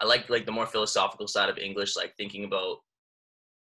I 0.00 0.06
like 0.06 0.28
like 0.28 0.46
the 0.46 0.52
more 0.52 0.66
philosophical 0.66 1.28
side 1.28 1.50
of 1.50 1.58
English, 1.58 1.94
like 1.94 2.14
thinking 2.16 2.44
about 2.44 2.78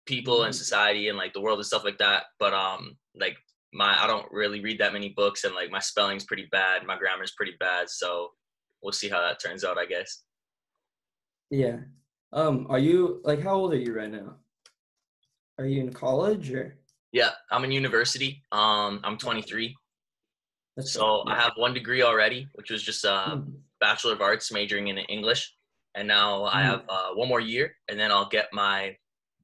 people 0.07 0.45
and 0.45 0.55
society 0.55 1.09
and 1.09 1.19
like 1.19 1.33
the 1.33 1.41
world 1.41 1.59
and 1.59 1.67
stuff 1.67 1.85
like 1.85 1.99
that. 1.99 2.25
But 2.39 2.55
um, 2.55 2.97
like 3.19 3.37
my 3.73 4.03
I 4.03 4.07
don't 4.07 4.31
really 4.31 4.61
read 4.61 4.81
that 4.81 4.93
many 4.93 5.11
books 5.11 5.45
and 5.45 5.55
like 5.55 5.71
my 5.71 5.81
spelling's 5.81 6.25
pretty 6.25 6.49
bad, 6.51 6.87
my 6.87 6.99
grammar's 6.99 7.33
pretty 7.33 7.55
bad. 7.59 7.89
So 7.91 8.31
we'll 8.83 8.93
see 8.93 9.09
how 9.09 9.21
that 9.21 9.41
turns 9.43 9.65
out, 9.65 9.79
I 9.79 9.87
guess. 9.87 10.23
Yeah. 11.51 11.79
Um, 12.33 12.67
are 12.69 12.79
you 12.79 13.21
like 13.25 13.43
how 13.43 13.55
old 13.55 13.73
are 13.73 13.79
you 13.79 13.95
right 13.95 14.11
now? 14.11 14.37
Are 15.59 15.67
you 15.67 15.81
in 15.81 15.93
college 15.93 16.53
or? 16.53 16.77
Yeah, 17.13 17.31
I'm 17.51 17.65
in 17.65 17.73
university. 17.73 18.43
Um, 18.53 19.01
I'm 19.05 19.17
23. 19.17 19.75
That's 20.77 20.93
so. 20.93 21.25
I 21.27 21.35
have 21.35 21.53
one 21.57 21.73
degree 21.73 22.03
already, 22.03 22.49
which 22.53 22.71
was 22.71 22.83
just 22.83 23.05
a 23.05 23.09
mm. 23.09 23.53
bachelor 23.81 24.13
of 24.13 24.21
arts 24.21 24.53
majoring 24.53 24.89
in 24.89 24.99
English, 24.99 25.55
and 25.95 26.07
now. 26.07 26.45
I 26.45 26.63
hmm. 26.63 26.69
have 26.69 26.83
uh, 26.91 27.09
one 27.15 27.29
more 27.29 27.41
year, 27.41 27.73
and 27.89 27.99
then 27.99 28.13
I'll 28.13 28.29
get 28.29 28.49
my 28.53 28.95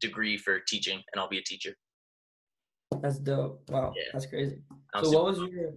degree 0.00 0.36
for 0.36 0.60
teaching, 0.60 0.96
and 1.12 1.20
I'll 1.20 1.30
be 1.30 1.38
a 1.38 1.42
teacher. 1.42 1.74
That's 3.00 3.18
dope. 3.18 3.62
Wow, 3.68 3.92
yeah. 3.96 4.04
that's 4.12 4.26
crazy. 4.26 4.58
I'm 4.94 5.04
so, 5.04 5.10
what 5.10 5.24
was 5.24 5.38
your 5.38 5.74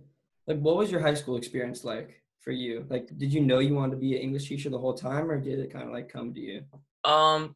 like? 0.47 0.59
What 0.59 0.77
was 0.77 0.91
your 0.91 1.01
high 1.01 1.13
school 1.13 1.37
experience 1.37 1.83
like 1.83 2.21
for 2.41 2.51
you? 2.51 2.85
Like, 2.89 3.07
did 3.17 3.33
you 3.33 3.41
know 3.41 3.59
you 3.59 3.75
wanted 3.75 3.91
to 3.91 3.97
be 3.97 4.15
an 4.15 4.21
English 4.21 4.47
teacher 4.47 4.69
the 4.69 4.79
whole 4.79 4.93
time, 4.93 5.29
or 5.29 5.39
did 5.39 5.59
it 5.59 5.71
kind 5.71 5.87
of 5.87 5.93
like 5.93 6.09
come 6.09 6.33
to 6.33 6.39
you? 6.39 6.63
Um, 7.03 7.55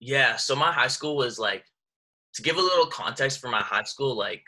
yeah. 0.00 0.36
So 0.36 0.54
my 0.54 0.72
high 0.72 0.88
school 0.88 1.16
was 1.16 1.38
like, 1.38 1.64
to 2.34 2.42
give 2.42 2.56
a 2.56 2.60
little 2.60 2.86
context 2.86 3.40
for 3.40 3.48
my 3.48 3.60
high 3.60 3.84
school, 3.84 4.16
like 4.16 4.42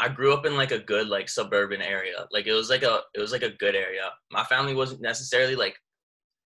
I 0.00 0.08
grew 0.08 0.32
up 0.32 0.44
in 0.46 0.56
like 0.56 0.72
a 0.72 0.78
good 0.78 1.08
like 1.08 1.28
suburban 1.28 1.80
area. 1.80 2.26
Like 2.32 2.46
it 2.46 2.52
was 2.52 2.70
like 2.70 2.82
a 2.82 3.00
it 3.14 3.20
was 3.20 3.32
like 3.32 3.42
a 3.42 3.50
good 3.50 3.74
area. 3.74 4.10
My 4.30 4.44
family 4.44 4.74
wasn't 4.74 5.02
necessarily 5.02 5.56
like 5.56 5.76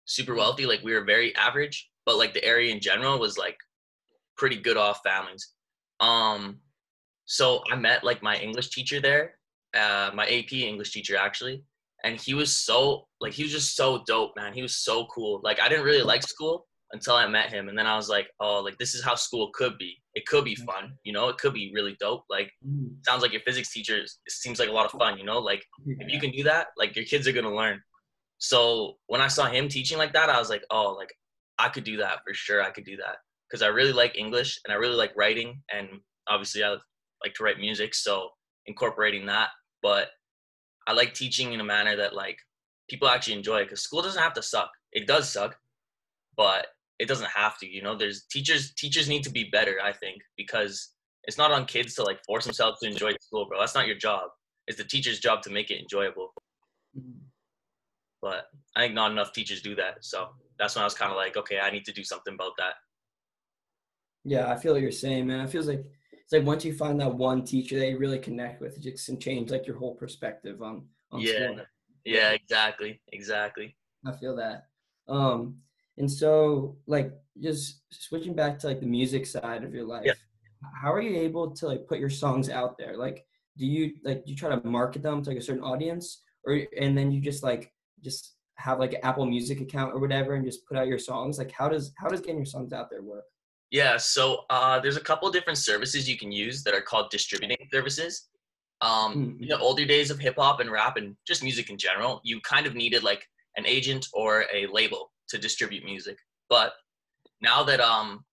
super 0.06 0.36
wealthy. 0.36 0.66
Like 0.66 0.84
we 0.84 0.94
were 0.94 1.04
very 1.04 1.36
average, 1.36 1.90
but 2.06 2.18
like 2.18 2.34
the 2.34 2.44
area 2.44 2.74
in 2.74 2.80
general 2.80 3.20
was 3.20 3.38
like 3.38 3.58
pretty 4.38 4.58
good 4.58 4.78
off 4.78 5.02
families. 5.04 5.54
Um, 6.00 6.60
so 7.26 7.62
I 7.72 7.76
met 7.76 8.04
like 8.04 8.22
my 8.22 8.38
English 8.38 8.70
teacher 8.70 9.02
there, 9.02 9.36
uh, 9.76 10.12
my 10.14 10.26
AP 10.26 10.54
English 10.54 10.92
teacher 10.92 11.18
actually, 11.18 11.64
and 12.04 12.20
he 12.20 12.34
was 12.34 12.56
so 12.56 13.08
like 13.20 13.34
he 13.34 13.44
was 13.44 13.52
just 13.52 13.76
so 13.76 14.04
dope, 14.06 14.34
man. 14.36 14.54
He 14.54 14.62
was 14.62 14.78
so 14.78 15.08
cool. 15.08 15.42
Like 15.44 15.60
I 15.60 15.68
didn't 15.68 15.86
really 15.86 16.04
like 16.04 16.24
school 16.24 16.68
until 16.92 17.16
I 17.16 17.28
met 17.28 17.52
him, 17.52 17.68
and 17.68 17.78
then 17.78 17.88
I 17.88 17.96
was 17.96 18.10
like, 18.10 18.28
oh, 18.40 18.60
like 18.60 18.78
this 18.78 18.94
is 18.94 19.04
how 19.04 19.16
school 19.16 19.50
could 19.54 19.78
be. 19.78 19.96
It 20.14 20.26
could 20.28 20.46
be 20.46 20.56
fun, 20.56 20.94
you 21.04 21.12
know. 21.14 21.28
It 21.30 21.38
could 21.38 21.54
be 21.54 21.72
really 21.74 21.98
dope. 22.00 22.24
Like 22.30 22.52
mm. 22.66 22.90
sounds 23.08 23.24
like 23.24 23.34
your 23.34 23.42
physics 23.42 23.74
teacher 23.74 24.02
seems 24.30 24.60
like 24.60 24.70
a 24.70 24.74
lot 24.74 24.86
of 24.86 24.92
fun, 24.92 25.18
you 25.18 25.26
know. 25.26 25.40
Like 25.40 25.64
if 25.88 26.14
you 26.14 26.20
can 26.20 26.32
do 26.32 26.44
that, 26.44 26.68
like 26.78 26.96
your 26.96 27.06
kids 27.06 27.28
are 27.28 27.34
gonna 27.34 27.54
learn. 27.54 27.82
So 28.38 28.98
when 29.08 29.22
I 29.22 29.28
saw 29.28 29.48
him 29.48 29.68
teaching 29.68 29.98
like 29.98 30.14
that, 30.14 30.30
I 30.30 30.38
was 30.38 30.50
like, 30.50 30.64
oh, 30.70 30.92
like 30.94 31.12
I 31.58 31.70
could 31.70 31.86
do 31.86 31.98
that 31.98 32.20
for 32.26 32.34
sure. 32.34 32.62
I 32.62 32.70
could 32.70 32.86
do 32.86 32.98
that 32.98 33.18
because 33.50 33.64
I 33.64 33.68
really 33.68 33.94
like 33.94 34.16
English 34.16 34.60
and 34.64 34.72
I 34.72 34.78
really 34.78 34.96
like 34.96 35.14
writing, 35.18 35.60
and 35.74 35.88
obviously 36.28 36.64
I 36.64 36.76
like 37.26 37.34
to 37.36 37.44
write 37.44 37.60
music, 37.60 37.94
so 37.96 38.30
incorporating 38.68 39.26
that. 39.26 39.50
But 39.82 40.10
I 40.88 40.94
like 40.94 41.14
teaching 41.14 41.54
in 41.54 41.60
a 41.60 41.64
manner 41.64 41.96
that 41.96 42.16
like 42.16 42.38
people 42.90 43.08
actually 43.08 43.34
enjoy 43.34 43.58
it 43.58 43.66
because 43.66 43.82
school 43.82 44.02
doesn't 44.02 44.22
have 44.22 44.34
to 44.34 44.44
suck. 44.44 44.70
It 44.94 45.08
does 45.08 45.30
suck, 45.30 45.58
but 46.38 46.68
it 47.00 47.08
doesn't 47.08 47.30
have 47.30 47.58
to. 47.60 47.68
You 47.68 47.82
know, 47.82 47.96
there's 47.96 48.24
teachers. 48.24 48.74
Teachers 48.74 49.10
need 49.10 49.24
to 49.24 49.32
be 49.32 49.50
better. 49.52 49.78
I 49.84 49.92
think 49.92 50.22
because 50.38 50.92
it's 51.24 51.38
not 51.38 51.52
on 51.52 51.66
kids 51.66 51.96
to 51.96 52.04
like 52.04 52.24
force 52.24 52.46
themselves 52.46 52.80
to 52.80 52.90
enjoy 52.90 53.14
school, 53.20 53.48
bro. 53.48 53.60
That's 53.60 53.76
not 53.76 53.88
your 53.88 53.98
job. 53.98 54.30
It's 54.68 54.78
the 54.78 54.84
teacher's 54.84 55.20
job 55.20 55.42
to 55.44 55.50
make 55.50 55.72
it 55.72 55.82
enjoyable. 55.82 56.34
Mm-hmm. 56.98 57.20
But 58.22 58.46
I 58.76 58.82
think 58.82 58.96
not 58.96 59.12
enough 59.12 59.34
teachers 59.34 59.62
do 59.62 59.76
that. 59.76 59.98
So 60.02 60.30
that's 60.58 60.76
when 60.76 60.82
I 60.82 60.86
was 60.86 60.94
kind 60.94 61.12
of 61.12 61.18
like, 61.18 61.38
okay, 61.38 61.60
I 61.60 61.70
need 61.70 61.86
to 61.86 61.94
do 61.94 62.04
something 62.04 62.34
about 62.34 62.54
that. 62.58 62.74
Yeah, 64.24 64.52
I 64.52 64.58
feel 64.58 64.74
what 64.74 64.82
you're 64.82 64.92
saying, 64.92 65.28
man. 65.28 65.42
It 65.42 65.52
feels 65.52 65.68
like 65.68 65.86
it's 66.26 66.34
like 66.34 66.44
once 66.44 66.66
you 66.66 66.74
find 66.74 67.00
that 67.00 67.14
one 67.14 67.44
teacher 67.44 67.78
that 67.78 67.88
you 67.88 68.00
really 68.00 68.18
connect 68.18 68.60
with, 68.60 68.76
it 68.76 68.82
just 68.82 69.06
can 69.06 69.20
change 69.20 69.52
like 69.52 69.68
your 69.68 69.78
whole 69.78 69.94
perspective 69.94 70.64
on 70.64 70.88
on 71.12 71.22
yeah. 71.22 71.52
School. 71.52 71.66
Yeah, 72.04 72.32
exactly, 72.32 73.00
exactly. 73.14 73.76
I 74.08 74.12
feel 74.12 74.36
that. 74.36 74.66
Um, 75.08 75.58
and 75.98 76.12
so 76.12 76.78
like 76.88 77.12
just 77.42 77.82
switching 77.92 78.34
back 78.34 78.58
to 78.60 78.68
like 78.68 78.80
the 78.80 78.88
music 78.88 79.28
side 79.28 79.64
of 79.64 79.74
your 79.74 79.86
life, 79.86 80.06
yeah. 80.06 80.14
how 80.82 80.92
are 80.92 81.02
you 81.02 81.16
able 81.16 81.52
to 81.52 81.68
like 81.68 81.88
put 81.88 82.00
your 82.00 82.10
songs 82.10 82.50
out 82.50 82.76
there? 82.78 82.98
Like, 82.98 83.24
do 83.58 83.68
you 83.68 83.94
like 84.04 84.26
do 84.26 84.32
you 84.32 84.38
try 84.38 84.50
to 84.50 84.68
market 84.68 85.04
them 85.04 85.22
to 85.22 85.30
like 85.30 85.40
a 85.40 85.44
certain 85.44 85.64
audience, 85.64 86.24
or 86.44 86.60
and 86.80 86.98
then 86.98 87.12
you 87.12 87.22
just 87.22 87.44
like 87.44 87.72
just 88.04 88.34
have 88.56 88.80
like 88.80 88.94
an 88.94 89.00
Apple 89.04 89.28
Music 89.28 89.62
account 89.62 89.94
or 89.94 90.00
whatever 90.00 90.34
and 90.34 90.46
just 90.46 90.66
put 90.66 90.76
out 90.76 90.88
your 90.88 91.00
songs? 91.00 91.38
Like, 91.38 91.52
how 91.52 91.70
does 91.70 91.94
how 91.98 92.08
does 92.08 92.22
getting 92.22 92.38
your 92.38 92.46
songs 92.46 92.74
out 92.74 92.90
there 92.90 93.04
work? 93.04 93.26
Yeah, 93.72 93.98
so 93.98 94.46
uh, 94.50 94.80
there's 94.80 94.98
a 94.98 95.02
couple 95.02 95.30
different 95.32 95.58
services 95.58 96.08
you 96.08 96.18
can 96.18 96.32
use 96.32 96.64
that 96.64 96.74
are 96.74 96.82
called 96.82 97.10
distributing 97.10 97.58
services. 97.74 98.30
Um, 98.82 99.14
mm-hmm. 99.14 99.44
In 99.44 99.50
the 99.50 99.60
older 99.60 99.86
days 99.86 100.12
of 100.12 100.20
hip 100.20 100.36
hop 100.38 100.60
and 100.60 100.72
rap 100.72 100.98
and 100.98 101.16
just 101.26 101.44
music 101.44 101.70
in 101.70 101.78
general, 101.78 102.22
you 102.24 102.40
kind 102.42 102.68
of 102.68 102.76
needed 102.76 103.04
like 103.04 103.26
an 103.58 103.66
agent 103.66 104.08
or 104.14 104.46
a 104.54 104.68
label 104.68 105.12
to 105.30 105.38
distribute 105.38 105.84
music. 105.84 106.18
But 106.50 106.74
now 107.42 107.64
that 107.64 107.80
um, 107.80 108.24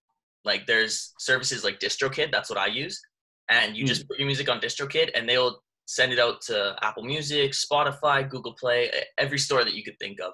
like 0.44 0.66
there's 0.66 1.12
services 1.18 1.64
like 1.64 1.80
DistroKid, 1.80 2.30
that's 2.30 2.50
what 2.50 2.58
I 2.58 2.66
use, 2.66 3.00
and 3.48 3.76
you 3.76 3.84
mm-hmm. 3.84 3.88
just 3.88 4.08
put 4.08 4.18
your 4.18 4.26
music 4.26 4.50
on 4.50 4.60
DistroKid, 4.60 5.10
and 5.14 5.28
they'll 5.28 5.62
send 5.86 6.12
it 6.12 6.18
out 6.18 6.40
to 6.42 6.76
Apple 6.82 7.04
Music, 7.04 7.52
Spotify, 7.52 8.28
Google 8.28 8.54
Play, 8.54 8.90
every 9.18 9.38
store 9.38 9.64
that 9.64 9.74
you 9.74 9.82
could 9.82 9.98
think 9.98 10.20
of. 10.20 10.32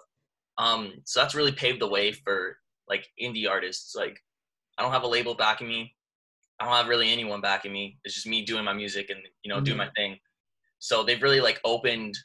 Um, 0.59 0.95
so 1.05 1.21
that's 1.21 1.35
really 1.35 1.53
paved 1.53 1.81
the 1.81 1.89
way 1.89 2.13
for 2.13 2.59
like 2.89 3.07
indie 3.23 3.49
artists. 3.49 3.95
Like 3.95 4.19
I 4.79 4.83
don't 4.83 4.93
have 4.93 5.03
a 5.03 5.09
label 5.09 5.35
backing 5.35 5.69
me. 5.69 5.95
I 6.61 6.65
don't 6.65 6.75
have 6.75 6.89
really 6.89 7.11
anyone 7.11 7.41
backing 7.41 7.73
me. 7.73 7.99
It's 8.05 8.15
just 8.15 8.27
me 8.27 8.45
doing 8.45 8.65
my 8.65 8.73
music 8.73 9.11
and 9.11 9.21
you 9.43 9.49
know 9.49 9.57
mm-hmm. 9.57 9.65
doing 9.65 9.79
my 9.79 9.91
thing. 9.97 10.17
So 10.79 11.03
they've 11.03 11.23
really 11.23 11.41
like 11.41 11.61
opened 11.65 12.17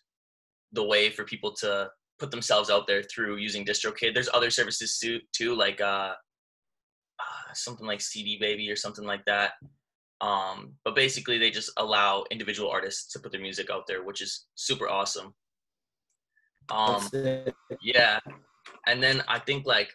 the 0.72 0.84
way 0.84 1.10
for 1.10 1.24
people 1.24 1.54
to 1.54 1.90
put 2.20 2.32
themselves 2.32 2.70
out 2.70 2.88
there 2.88 3.04
through 3.04 3.38
using 3.38 3.66
DistroKid. 3.66 4.14
There's 4.14 4.30
other 4.34 4.50
services 4.50 4.98
too, 4.98 5.20
too 5.34 5.56
like 5.56 5.82
uh, 5.82 6.14
uh, 7.20 7.54
something 7.54 7.86
like 7.86 8.02
CD 8.02 8.38
Baby 8.40 8.70
or 8.70 8.76
something 8.76 9.06
like 9.06 9.26
that. 9.26 9.54
Um, 10.22 10.74
but 10.86 10.96
basically, 10.96 11.38
they 11.38 11.52
just 11.52 11.72
allow 11.78 12.24
individual 12.32 12.70
artists 12.70 13.12
to 13.14 13.20
put 13.20 13.32
their 13.32 13.42
music 13.42 13.70
out 13.70 13.84
there, 13.88 14.04
which 14.04 14.22
is 14.22 14.46
super 14.56 14.88
awesome. 14.88 15.34
Um, 16.72 17.10
yeah, 17.82 18.20
and 18.88 19.04
then 19.04 19.22
I 19.28 19.40
think 19.40 19.66
like 19.66 19.90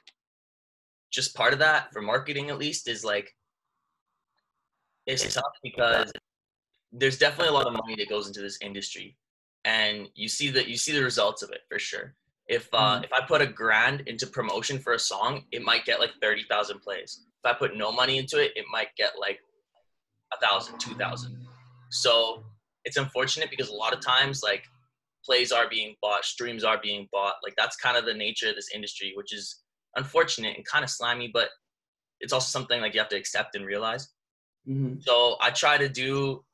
just 1.11 1.35
part 1.35 1.53
of 1.53 1.59
that 1.59 1.93
for 1.93 2.03
marketing 2.03 2.51
at 2.51 2.59
least 2.59 2.89
is 2.89 3.05
like 3.05 3.35
it's 5.07 5.35
tough 5.35 5.45
because 5.63 6.13
there's 6.93 7.19
definitely 7.19 7.49
a 7.49 7.53
lot 7.53 7.67
of 7.67 7.73
money 7.73 7.97
that 7.97 8.09
goes 8.09 8.27
into 8.27 8.41
this 8.41 8.59
industry 8.61 9.17
and 9.65 10.09
you 10.15 10.29
see 10.29 10.51
that 10.51 10.69
you 10.69 10.77
see 10.77 10.93
the 10.93 11.03
results 11.03 11.43
of 11.43 11.51
it 11.51 11.61
for 11.69 11.79
sure. 11.79 12.15
If 12.47 12.69
uh, 12.73 12.97
mm-hmm. 12.97 13.05
if 13.05 13.13
i 13.13 13.21
put 13.27 13.43
a 13.43 13.47
grand 13.47 14.03
into 14.07 14.27
promotion 14.27 14.79
for 14.79 14.93
a 14.95 14.99
song 14.99 15.45
it 15.53 15.63
might 15.63 15.85
get 15.85 16.01
like 16.01 16.11
30000 16.23 16.81
plays. 16.81 17.25
If 17.45 17.51
i 17.51 17.55
put 17.55 17.77
no 17.77 17.91
money 17.93 18.19
into 18.19 18.39
it 18.43 18.53
it 18.57 18.65
might 18.71 18.89
get 18.97 19.13
like 19.19 19.41
a 20.33 20.47
thousand 20.47 20.79
two 20.79 20.95
thousand. 20.95 21.37
So 21.91 22.45
it's 22.85 22.97
unfortunate 22.97 23.51
because 23.51 23.69
a 23.69 23.75
lot 23.75 23.95
of 23.95 24.01
times 24.01 24.43
like 24.43 24.65
plays 25.25 25.53
are 25.53 25.69
being 25.69 25.95
bought 26.01 26.25
streams 26.25 26.65
are 26.65 26.79
being 26.83 27.09
bought 27.13 27.35
like 27.43 27.55
that's 27.57 27.77
kind 27.77 27.97
of 27.97 28.05
the 28.05 28.15
nature 28.15 28.49
of 28.49 28.55
this 28.55 28.69
industry 28.75 29.13
which 29.15 29.35
is 29.35 29.63
unfortunate 29.97 30.57
and 30.57 30.67
kind 30.67 30.85
of 30.85 30.91
slimy, 30.91 31.31
but 31.33 31.49
it's 32.21 32.33
also 32.33 32.49
something 32.49 32.81
like 32.81 32.95
you 32.95 33.01
have 33.01 33.09
to 33.11 33.17
accept 33.17 33.55
and 33.55 33.67
realize. 33.67 34.09
Mm-hmm. 34.69 35.01
So 35.01 35.37
I 35.41 35.51
try 35.51 35.79
to 35.79 35.89
do. 35.89 36.45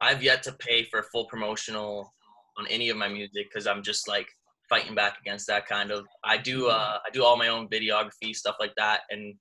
I've 0.00 0.22
yet 0.22 0.42
to 0.44 0.52
pay 0.52 0.84
for 0.84 1.02
full 1.04 1.26
promotional 1.26 2.12
on 2.58 2.66
any 2.68 2.90
of 2.90 2.96
my 2.96 3.08
music 3.08 3.48
because 3.50 3.66
I'm 3.66 3.82
just 3.82 4.08
like 4.08 4.26
fighting 4.68 4.94
back 4.94 5.18
against 5.20 5.46
that 5.46 5.66
kind 5.66 5.90
of. 5.90 6.06
I 6.24 6.36
do. 6.36 6.68
Uh, 6.68 6.98
I 7.06 7.10
do 7.12 7.24
all 7.24 7.36
my 7.36 7.48
own 7.48 7.68
videography 7.68 8.34
stuff 8.34 8.56
like 8.60 8.74
that, 8.76 9.00
and 9.10 9.34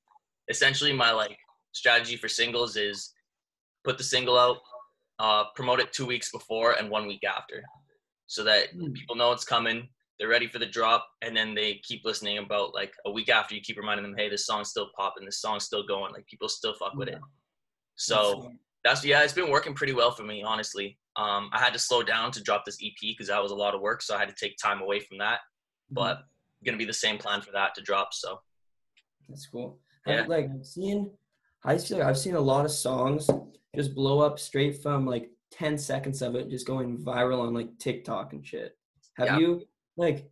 essentially 0.49 0.93
my 0.93 1.11
like 1.11 1.37
strategy 1.73 2.15
for 2.15 2.27
singles 2.27 2.77
is 2.77 3.11
put 3.83 3.97
the 3.97 4.03
single 4.03 4.37
out, 4.37 4.57
uh, 5.19 5.45
promote 5.55 5.79
it 5.79 5.91
two 5.91 6.05
weeks 6.05 6.31
before 6.31 6.73
and 6.73 6.89
one 6.89 7.07
week 7.07 7.23
after, 7.27 7.63
so 8.27 8.43
that 8.43 8.75
mm. 8.75 8.93
people 8.93 9.15
know 9.15 9.31
it's 9.31 9.43
coming 9.43 9.89
they're 10.23 10.29
ready 10.29 10.47
for 10.47 10.57
the 10.57 10.65
drop 10.65 11.05
and 11.21 11.35
then 11.35 11.53
they 11.53 11.81
keep 11.83 12.05
listening 12.05 12.37
about 12.37 12.73
like 12.73 12.93
a 13.05 13.11
week 13.11 13.27
after 13.27 13.53
you 13.53 13.59
keep 13.59 13.75
reminding 13.75 14.03
them 14.05 14.15
hey 14.17 14.29
this 14.29 14.45
song's 14.45 14.69
still 14.69 14.87
popping 14.95 15.25
this 15.25 15.41
song's 15.41 15.65
still 15.65 15.85
going 15.85 16.13
like 16.13 16.25
people 16.27 16.47
still 16.47 16.73
fuck 16.75 16.93
with 16.95 17.09
it. 17.09 17.19
So 17.95 18.49
that's 18.85 19.03
yeah 19.03 19.21
it's 19.21 19.33
been 19.33 19.51
working 19.51 19.73
pretty 19.73 19.91
well 19.91 20.11
for 20.11 20.23
me 20.23 20.41
honestly. 20.41 20.97
Um, 21.17 21.49
i 21.51 21.59
had 21.59 21.73
to 21.73 21.79
slow 21.79 22.03
down 22.03 22.31
to 22.31 22.41
drop 22.41 22.63
this 22.65 22.77
ep 22.81 22.93
because 23.01 23.27
that 23.27 23.43
was 23.43 23.51
a 23.51 23.55
lot 23.55 23.75
of 23.75 23.81
work 23.81 24.01
so 24.01 24.15
i 24.15 24.17
had 24.17 24.29
to 24.29 24.35
take 24.39 24.55
time 24.55 24.81
away 24.81 25.01
from 25.01 25.17
that. 25.17 25.39
Mm-hmm. 25.39 25.95
but 25.95 26.19
gonna 26.63 26.77
be 26.77 26.85
the 26.85 26.93
same 26.93 27.17
plan 27.17 27.41
for 27.41 27.51
that 27.51 27.75
to 27.75 27.81
drop 27.81 28.13
so. 28.13 28.39
That's 29.27 29.45
cool. 29.47 29.79
Yeah. 30.07 30.23
like 30.25 30.47
i've 30.57 30.65
seen 30.65 31.11
i 31.65 31.77
feel 31.77 31.97
like 31.97 32.07
i've 32.07 32.17
seen 32.17 32.35
a 32.35 32.39
lot 32.39 32.63
of 32.63 32.71
songs 32.71 33.29
just 33.75 33.93
blow 33.93 34.21
up 34.21 34.39
straight 34.39 34.81
from 34.81 35.05
like 35.05 35.29
10 35.51 35.77
seconds 35.77 36.21
of 36.21 36.35
it 36.35 36.49
just 36.49 36.65
going 36.65 36.97
viral 37.03 37.41
on 37.41 37.53
like 37.53 37.77
tiktok 37.77 38.31
and 38.31 38.45
shit. 38.45 38.77
Have 39.17 39.27
yeah. 39.27 39.37
you 39.37 39.63
like 39.97 40.29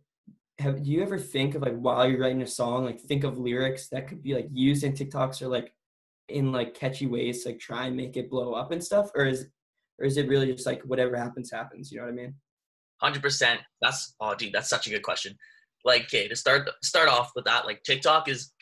have 0.58 0.82
do 0.82 0.90
you 0.90 1.02
ever 1.02 1.18
think 1.18 1.54
of 1.54 1.62
like 1.62 1.76
while 1.76 2.08
you're 2.08 2.20
writing 2.20 2.42
a 2.42 2.46
song 2.46 2.84
like 2.84 3.00
think 3.00 3.24
of 3.24 3.38
lyrics 3.38 3.88
that 3.88 4.06
could 4.08 4.22
be 4.22 4.34
like 4.34 4.48
used 4.52 4.84
in 4.84 4.92
tiktoks 4.92 5.40
or 5.42 5.48
like 5.48 5.72
in 6.28 6.52
like 6.52 6.74
catchy 6.74 7.06
ways 7.06 7.42
to 7.42 7.50
like 7.50 7.58
try 7.58 7.86
and 7.86 7.96
make 7.96 8.16
it 8.16 8.30
blow 8.30 8.52
up 8.52 8.70
and 8.70 8.82
stuff 8.84 9.10
or 9.14 9.24
is 9.24 9.46
or 9.98 10.04
is 10.06 10.16
it 10.16 10.28
really 10.28 10.52
just 10.52 10.66
like 10.66 10.82
whatever 10.82 11.16
happens 11.16 11.50
happens 11.50 11.90
you 11.90 11.98
know 11.98 12.04
what 12.04 12.12
i 12.12 12.14
mean 12.16 12.34
Hundred 13.00 13.20
percent. 13.20 13.60
That's 13.80 14.14
oh, 14.20 14.32
dude, 14.36 14.52
that's 14.52 14.68
such 14.70 14.86
a 14.86 14.90
good 14.90 15.02
question. 15.02 15.36
Like, 15.84 16.02
okay, 16.02 16.28
to 16.28 16.36
start 16.36 16.70
start 16.84 17.08
off 17.08 17.32
with 17.34 17.44
that, 17.46 17.66
like 17.66 17.82
TikTok 17.82 18.28
is 18.28 18.52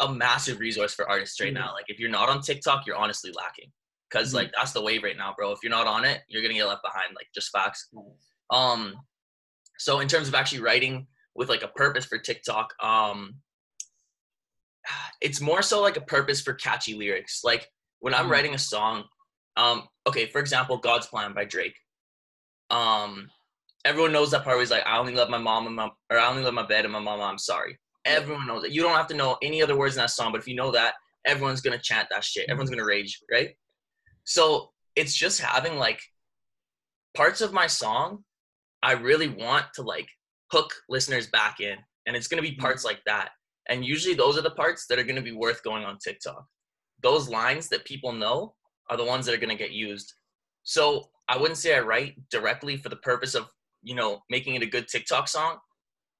a 0.00 0.12
massive 0.12 0.58
resource 0.58 0.92
for 0.92 1.08
artists 1.08 1.40
right 1.40 1.52
Mhm. 1.52 1.60
now. 1.60 1.72
Like, 1.72 1.84
if 1.86 2.00
you're 2.00 2.10
not 2.10 2.28
on 2.28 2.40
TikTok, 2.40 2.86
you're 2.88 2.96
honestly 2.96 3.30
lacking. 3.30 3.70
because 4.10 4.32
Mhm. 4.32 4.34
like 4.34 4.52
that's 4.52 4.72
the 4.72 4.82
wave 4.82 5.04
right 5.04 5.16
now, 5.16 5.32
bro. 5.36 5.52
If 5.52 5.60
you're 5.62 5.70
not 5.70 5.86
on 5.86 6.04
it, 6.04 6.22
you're 6.26 6.42
gonna 6.42 6.54
get 6.54 6.64
left 6.66 6.82
behind. 6.82 7.14
Like 7.14 7.28
just 7.32 7.50
facts. 7.52 7.88
Um, 8.50 8.96
so 9.78 10.00
in 10.00 10.08
terms 10.08 10.28
of 10.28 10.34
actually 10.34 10.60
writing 10.60 11.06
with 11.34 11.48
like 11.48 11.62
a 11.62 11.68
purpose 11.68 12.04
for 12.04 12.18
TikTok, 12.18 12.72
um, 12.82 13.36
it's 15.20 15.40
more 15.40 15.62
so 15.62 15.80
like 15.80 15.96
a 15.96 16.02
purpose 16.02 16.40
for 16.42 16.54
catchy 16.54 16.94
lyrics. 16.94 17.42
Like 17.42 17.70
when 18.00 18.14
I'm 18.14 18.26
Mhm. 18.26 18.30
writing 18.30 18.54
a 18.54 18.58
song, 18.58 19.08
um, 19.56 19.88
okay, 20.06 20.26
for 20.26 20.40
example, 20.40 20.76
"God's 20.76 21.06
Plan" 21.06 21.32
by 21.32 21.44
Drake. 21.44 21.78
Um, 22.70 23.30
everyone 23.84 24.12
knows 24.12 24.30
that 24.30 24.44
part 24.44 24.56
where 24.56 24.60
he's 24.60 24.70
like, 24.70 24.86
"I 24.86 24.98
only 24.98 25.14
love 25.14 25.30
my 25.30 25.38
mom 25.38 25.66
and 25.66 25.76
my, 25.76 25.90
or 26.10 26.18
I 26.18 26.26
only 26.28 26.42
love 26.42 26.54
my 26.54 26.66
bed 26.66 26.84
and 26.84 26.92
my 26.92 26.98
mama. 26.98 27.22
I'm 27.22 27.38
sorry." 27.38 27.78
Everyone 28.04 28.46
knows 28.46 28.62
that. 28.62 28.72
You 28.72 28.82
don't 28.82 28.96
have 28.96 29.06
to 29.08 29.14
know 29.14 29.38
any 29.42 29.62
other 29.62 29.76
words 29.76 29.96
in 29.96 30.00
that 30.00 30.10
song, 30.10 30.32
but 30.32 30.40
if 30.40 30.46
you 30.48 30.54
know 30.54 30.70
that, 30.72 30.94
everyone's 31.24 31.62
gonna 31.62 31.78
chant 31.78 32.08
that 32.10 32.24
shit. 32.24 32.48
Everyone's 32.50 32.70
gonna 32.70 32.84
rage, 32.84 33.22
right? 33.30 33.56
So 34.24 34.74
it's 34.94 35.14
just 35.14 35.40
having 35.40 35.76
like 35.78 36.02
parts 37.14 37.40
of 37.40 37.52
my 37.52 37.66
song 37.66 38.24
I 38.84 38.92
really 38.92 39.28
want 39.28 39.64
to 39.74 39.82
like 39.82 40.08
hook 40.52 40.72
listeners 40.90 41.26
back 41.28 41.60
in. 41.60 41.76
And 42.06 42.14
it's 42.14 42.28
gonna 42.28 42.42
be 42.42 42.54
parts 42.54 42.84
like 42.84 43.00
that. 43.06 43.30
And 43.68 43.84
usually 43.84 44.14
those 44.14 44.36
are 44.36 44.42
the 44.42 44.50
parts 44.50 44.86
that 44.88 44.98
are 44.98 45.04
gonna 45.04 45.22
be 45.22 45.32
worth 45.32 45.62
going 45.62 45.84
on 45.84 45.98
TikTok. 45.98 46.44
Those 47.02 47.28
lines 47.28 47.68
that 47.70 47.86
people 47.86 48.12
know 48.12 48.54
are 48.90 48.98
the 48.98 49.04
ones 49.04 49.24
that 49.24 49.34
are 49.34 49.38
gonna 49.38 49.54
get 49.54 49.70
used. 49.72 50.12
So 50.62 51.08
I 51.28 51.38
wouldn't 51.38 51.56
say 51.56 51.74
I 51.74 51.80
write 51.80 52.16
directly 52.30 52.76
for 52.76 52.90
the 52.90 52.96
purpose 52.96 53.34
of, 53.34 53.48
you 53.82 53.94
know, 53.94 54.20
making 54.28 54.54
it 54.54 54.62
a 54.62 54.66
good 54.66 54.86
TikTok 54.86 55.28
song. 55.28 55.58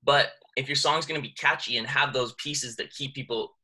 But 0.02 0.30
if 0.56 0.66
your 0.66 0.76
song's 0.76 1.04
gonna 1.04 1.20
be 1.20 1.34
catchy 1.38 1.76
and 1.76 1.86
have 1.86 2.14
those 2.14 2.32
pieces 2.34 2.76
that 2.76 2.90
keep 2.94 3.14
people 3.14 3.54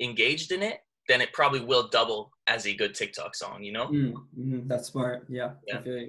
engaged 0.00 0.50
in 0.50 0.62
it, 0.64 0.80
then 1.08 1.20
it 1.20 1.32
probably 1.32 1.60
will 1.60 1.88
double 1.88 2.32
as 2.48 2.66
a 2.66 2.74
good 2.74 2.94
TikTok 2.94 3.36
song, 3.36 3.62
you 3.62 3.72
know? 3.72 3.88
Mm, 3.88 4.68
That's 4.68 4.88
smart. 4.88 5.26
Yeah. 5.28 5.52
I 5.72 5.82
Yeah. 5.84 6.06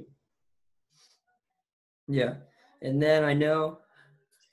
You. 2.13 2.19
Yeah. 2.21 2.33
And 2.81 3.01
then 3.01 3.23
I 3.23 3.33
know 3.33 3.79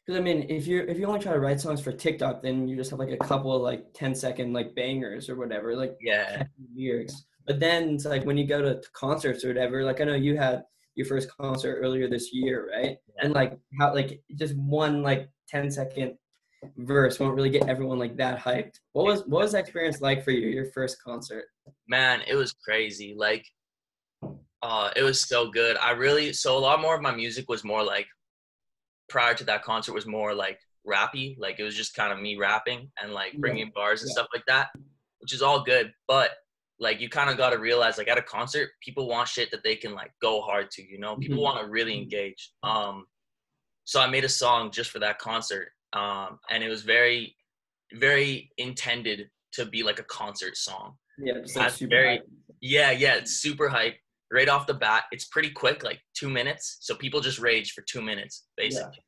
because 0.07 0.19
I 0.19 0.23
mean 0.23 0.47
if 0.49 0.67
you're 0.67 0.85
if 0.85 0.99
you 0.99 1.07
only 1.07 1.21
try 1.21 1.33
to 1.33 1.41
write 1.41 1.61
songs 1.61 1.81
for 1.81 1.93
TikTok, 1.93 2.43
then 2.43 2.69
you 2.69 2.77
just 2.77 2.91
have 2.91 2.99
like 2.99 3.11
a 3.11 3.17
couple 3.17 3.55
of 3.55 3.63
like 3.63 3.93
10 3.95 4.15
second 4.15 4.53
like 4.53 4.75
bangers 4.75 5.29
or 5.29 5.37
whatever, 5.37 5.77
like 5.77 5.97
Yeah. 6.01 6.45
lyrics. 6.75 7.25
But 7.47 7.61
then 7.61 7.95
it's 7.95 8.05
like 8.05 8.25
when 8.25 8.37
you 8.37 8.47
go 8.47 8.61
to 8.61 8.81
concerts 8.93 9.45
or 9.45 9.49
whatever, 9.49 9.83
like 9.85 10.01
I 10.01 10.05
know 10.05 10.15
you 10.15 10.37
had 10.37 10.65
your 10.95 11.07
first 11.07 11.31
concert 11.41 11.77
earlier 11.77 12.09
this 12.09 12.33
year, 12.33 12.69
right? 12.77 12.97
And 13.23 13.33
like 13.33 13.59
how 13.79 13.95
like 13.95 14.21
just 14.37 14.55
one 14.57 15.03
like 15.03 15.31
10 15.49 15.71
second 15.71 16.15
verse 16.77 17.21
won't 17.21 17.37
really 17.37 17.51
get 17.51 17.69
everyone 17.69 17.99
like 17.99 18.17
that 18.17 18.39
hyped. 18.39 18.81
What 18.93 19.07
was 19.07 19.21
what 19.27 19.43
was 19.43 19.53
that 19.53 19.61
experience 19.61 20.01
like 20.01 20.25
for 20.25 20.33
you, 20.33 20.49
your 20.49 20.67
first 20.73 21.03
concert? 21.03 21.45
man 21.87 22.23
it 22.27 22.35
was 22.35 22.55
crazy 22.65 23.15
like 23.17 23.45
uh 24.63 24.91
it 24.97 25.03
was 25.03 25.21
so 25.29 25.51
good 25.51 25.77
i 25.79 25.91
really 25.93 26.33
so 26.33 26.57
a 26.57 26.59
lot 26.59 26.81
more 26.81 26.95
of 26.95 27.03
my 27.03 27.15
music 27.15 27.49
was 27.49 27.65
more 27.65 27.83
like 27.83 28.07
prior 29.09 29.35
to 29.35 29.45
that 29.45 29.63
concert 29.63 29.93
was 29.93 30.07
more 30.07 30.35
like 30.35 30.59
rappy 30.87 31.37
like 31.39 31.59
it 31.61 31.63
was 31.63 31.75
just 31.77 31.95
kind 31.95 32.13
of 32.13 32.19
me 32.21 32.37
rapping 32.37 32.91
and 33.03 33.13
like 33.13 33.33
bringing 33.39 33.71
bars 33.75 34.03
and 34.03 34.09
Yeah. 34.09 34.15
stuff 34.15 34.29
like 34.35 34.45
that 34.47 34.69
which 35.21 35.33
is 35.33 35.43
all 35.43 35.63
good 35.63 35.93
but 36.07 36.31
like 36.81 37.01
you 37.01 37.09
kind 37.09 37.29
of 37.31 37.37
got 37.37 37.51
to 37.51 37.59
realize 37.59 37.99
like 37.99 38.09
at 38.09 38.19
a 38.19 38.23
concert 38.23 38.71
people 38.83 39.07
want 39.09 39.29
shit 39.29 39.51
that 39.51 39.63
they 39.63 39.77
can 39.77 39.95
like 39.95 40.13
go 40.21 40.41
hard 40.41 40.71
to 40.73 40.83
you 40.83 40.99
know 40.99 41.17
people 41.17 41.39
Mhm. 41.39 41.43
want 41.43 41.61
to 41.61 41.69
really 41.71 41.97
engage 41.97 42.53
um 42.63 43.07
so 43.85 44.01
i 44.01 44.07
made 44.09 44.25
a 44.25 44.29
song 44.29 44.71
just 44.71 44.91
for 44.91 44.99
that 44.99 45.19
concert 45.19 45.69
um 45.93 46.39
and 46.51 46.63
it 46.65 46.69
was 46.69 46.83
very 46.83 47.37
very 47.95 48.51
intended 48.59 49.31
to 49.53 49.65
be 49.67 49.83
like 49.83 49.99
a 49.99 50.05
concert 50.05 50.57
song 50.57 50.97
Yeah, 51.19 51.35
just 51.43 51.57
like 51.57 51.71
super 51.71 51.91
very- 51.91 52.19
hyped. 52.19 52.23
yeah, 52.61 52.91
yeah, 52.91 53.15
it's 53.15 53.41
super 53.41 53.69
hype. 53.69 53.97
Right 54.31 54.49
off 54.49 54.67
the 54.67 54.75
bat, 54.75 55.05
it's 55.11 55.25
pretty 55.27 55.51
quick, 55.51 55.83
like 55.83 56.01
two 56.15 56.29
minutes. 56.29 56.79
So 56.81 56.95
people 56.95 57.21
just 57.21 57.39
rage 57.39 57.73
for 57.73 57.83
two 57.83 58.03
minutes, 58.03 58.45
basically. 58.57 58.99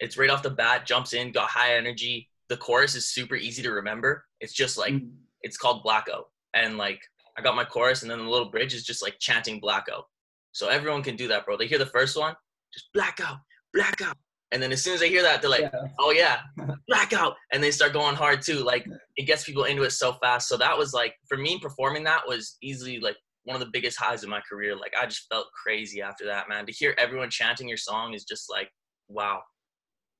It's 0.00 0.16
right 0.16 0.30
off 0.30 0.42
the 0.42 0.50
bat, 0.50 0.86
jumps 0.86 1.12
in, 1.12 1.32
got 1.32 1.48
high 1.50 1.74
energy. 1.76 2.28
The 2.48 2.56
chorus 2.56 2.94
is 2.94 3.10
super 3.12 3.34
easy 3.36 3.62
to 3.62 3.70
remember. 3.72 4.24
It's 4.40 4.52
just 4.54 4.78
like 4.78 4.94
Mhm. 4.94 5.12
it's 5.42 5.56
called 5.58 5.82
Blackout. 5.82 6.30
And 6.54 6.78
like 6.78 7.00
I 7.38 7.42
got 7.42 7.54
my 7.54 7.64
chorus 7.64 8.00
and 8.02 8.10
then 8.10 8.18
the 8.18 8.30
little 8.30 8.50
bridge 8.50 8.72
is 8.72 8.84
just 8.84 9.02
like 9.02 9.16
chanting 9.20 9.60
blackout. 9.60 10.04
So 10.52 10.68
everyone 10.68 11.02
can 11.02 11.16
do 11.16 11.28
that, 11.28 11.44
bro. 11.44 11.58
They 11.58 11.66
hear 11.66 11.78
the 11.78 11.84
first 11.86 12.16
one, 12.16 12.34
just 12.72 12.86
blackout, 12.94 13.38
blackout. 13.74 14.16
And 14.52 14.62
then 14.62 14.72
as 14.72 14.82
soon 14.82 14.94
as 14.94 15.00
they 15.00 15.10
hear 15.10 15.22
that, 15.22 15.42
they're 15.42 15.50
like, 15.50 15.60
Yeah. 15.72 15.88
oh 15.98 16.12
yeah, 16.12 16.42
blackout. 16.88 17.36
And 17.52 17.62
they 17.62 17.70
start 17.70 17.92
going 17.92 18.16
hard 18.16 18.40
too. 18.40 18.60
Like 18.60 18.86
it 19.16 19.24
gets 19.24 19.44
people 19.44 19.64
into 19.64 19.82
it 19.82 19.90
so 19.90 20.14
fast. 20.14 20.48
So 20.48 20.56
that 20.56 20.78
was 20.78 20.94
like 20.94 21.14
for 21.28 21.36
me 21.36 21.58
performing 21.58 22.04
that 22.04 22.26
was 22.26 22.56
easily 22.62 23.00
like 23.00 23.16
one 23.46 23.54
of 23.54 23.60
the 23.60 23.70
biggest 23.72 23.96
highs 23.98 24.22
of 24.24 24.28
my 24.28 24.40
career. 24.40 24.76
Like 24.76 24.92
I 25.00 25.06
just 25.06 25.26
felt 25.32 25.46
crazy 25.52 26.02
after 26.02 26.26
that, 26.26 26.48
man. 26.48 26.66
To 26.66 26.72
hear 26.72 26.94
everyone 26.98 27.30
chanting 27.30 27.68
your 27.68 27.76
song 27.78 28.12
is 28.12 28.24
just 28.24 28.50
like, 28.50 28.68
wow. 29.08 29.40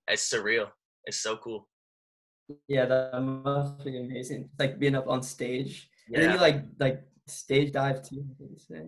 It's 0.09 0.33
surreal. 0.33 0.69
It's 1.05 1.21
so 1.21 1.37
cool. 1.37 1.69
Yeah, 2.69 2.87
that 2.87 3.21
must 3.21 3.85
be 3.85 3.99
amazing. 3.99 4.49
Like 4.59 4.79
being 4.79 4.95
up 4.95 5.09
on 5.09 5.23
stage. 5.23 5.91
And 6.15 6.23
then 6.23 6.31
you 6.33 6.39
like 6.39 6.63
like 6.79 7.03
stage 7.27 7.73
dive 7.73 8.03
too. 8.09 8.25
Yeah, 8.71 8.79
I 8.79 8.83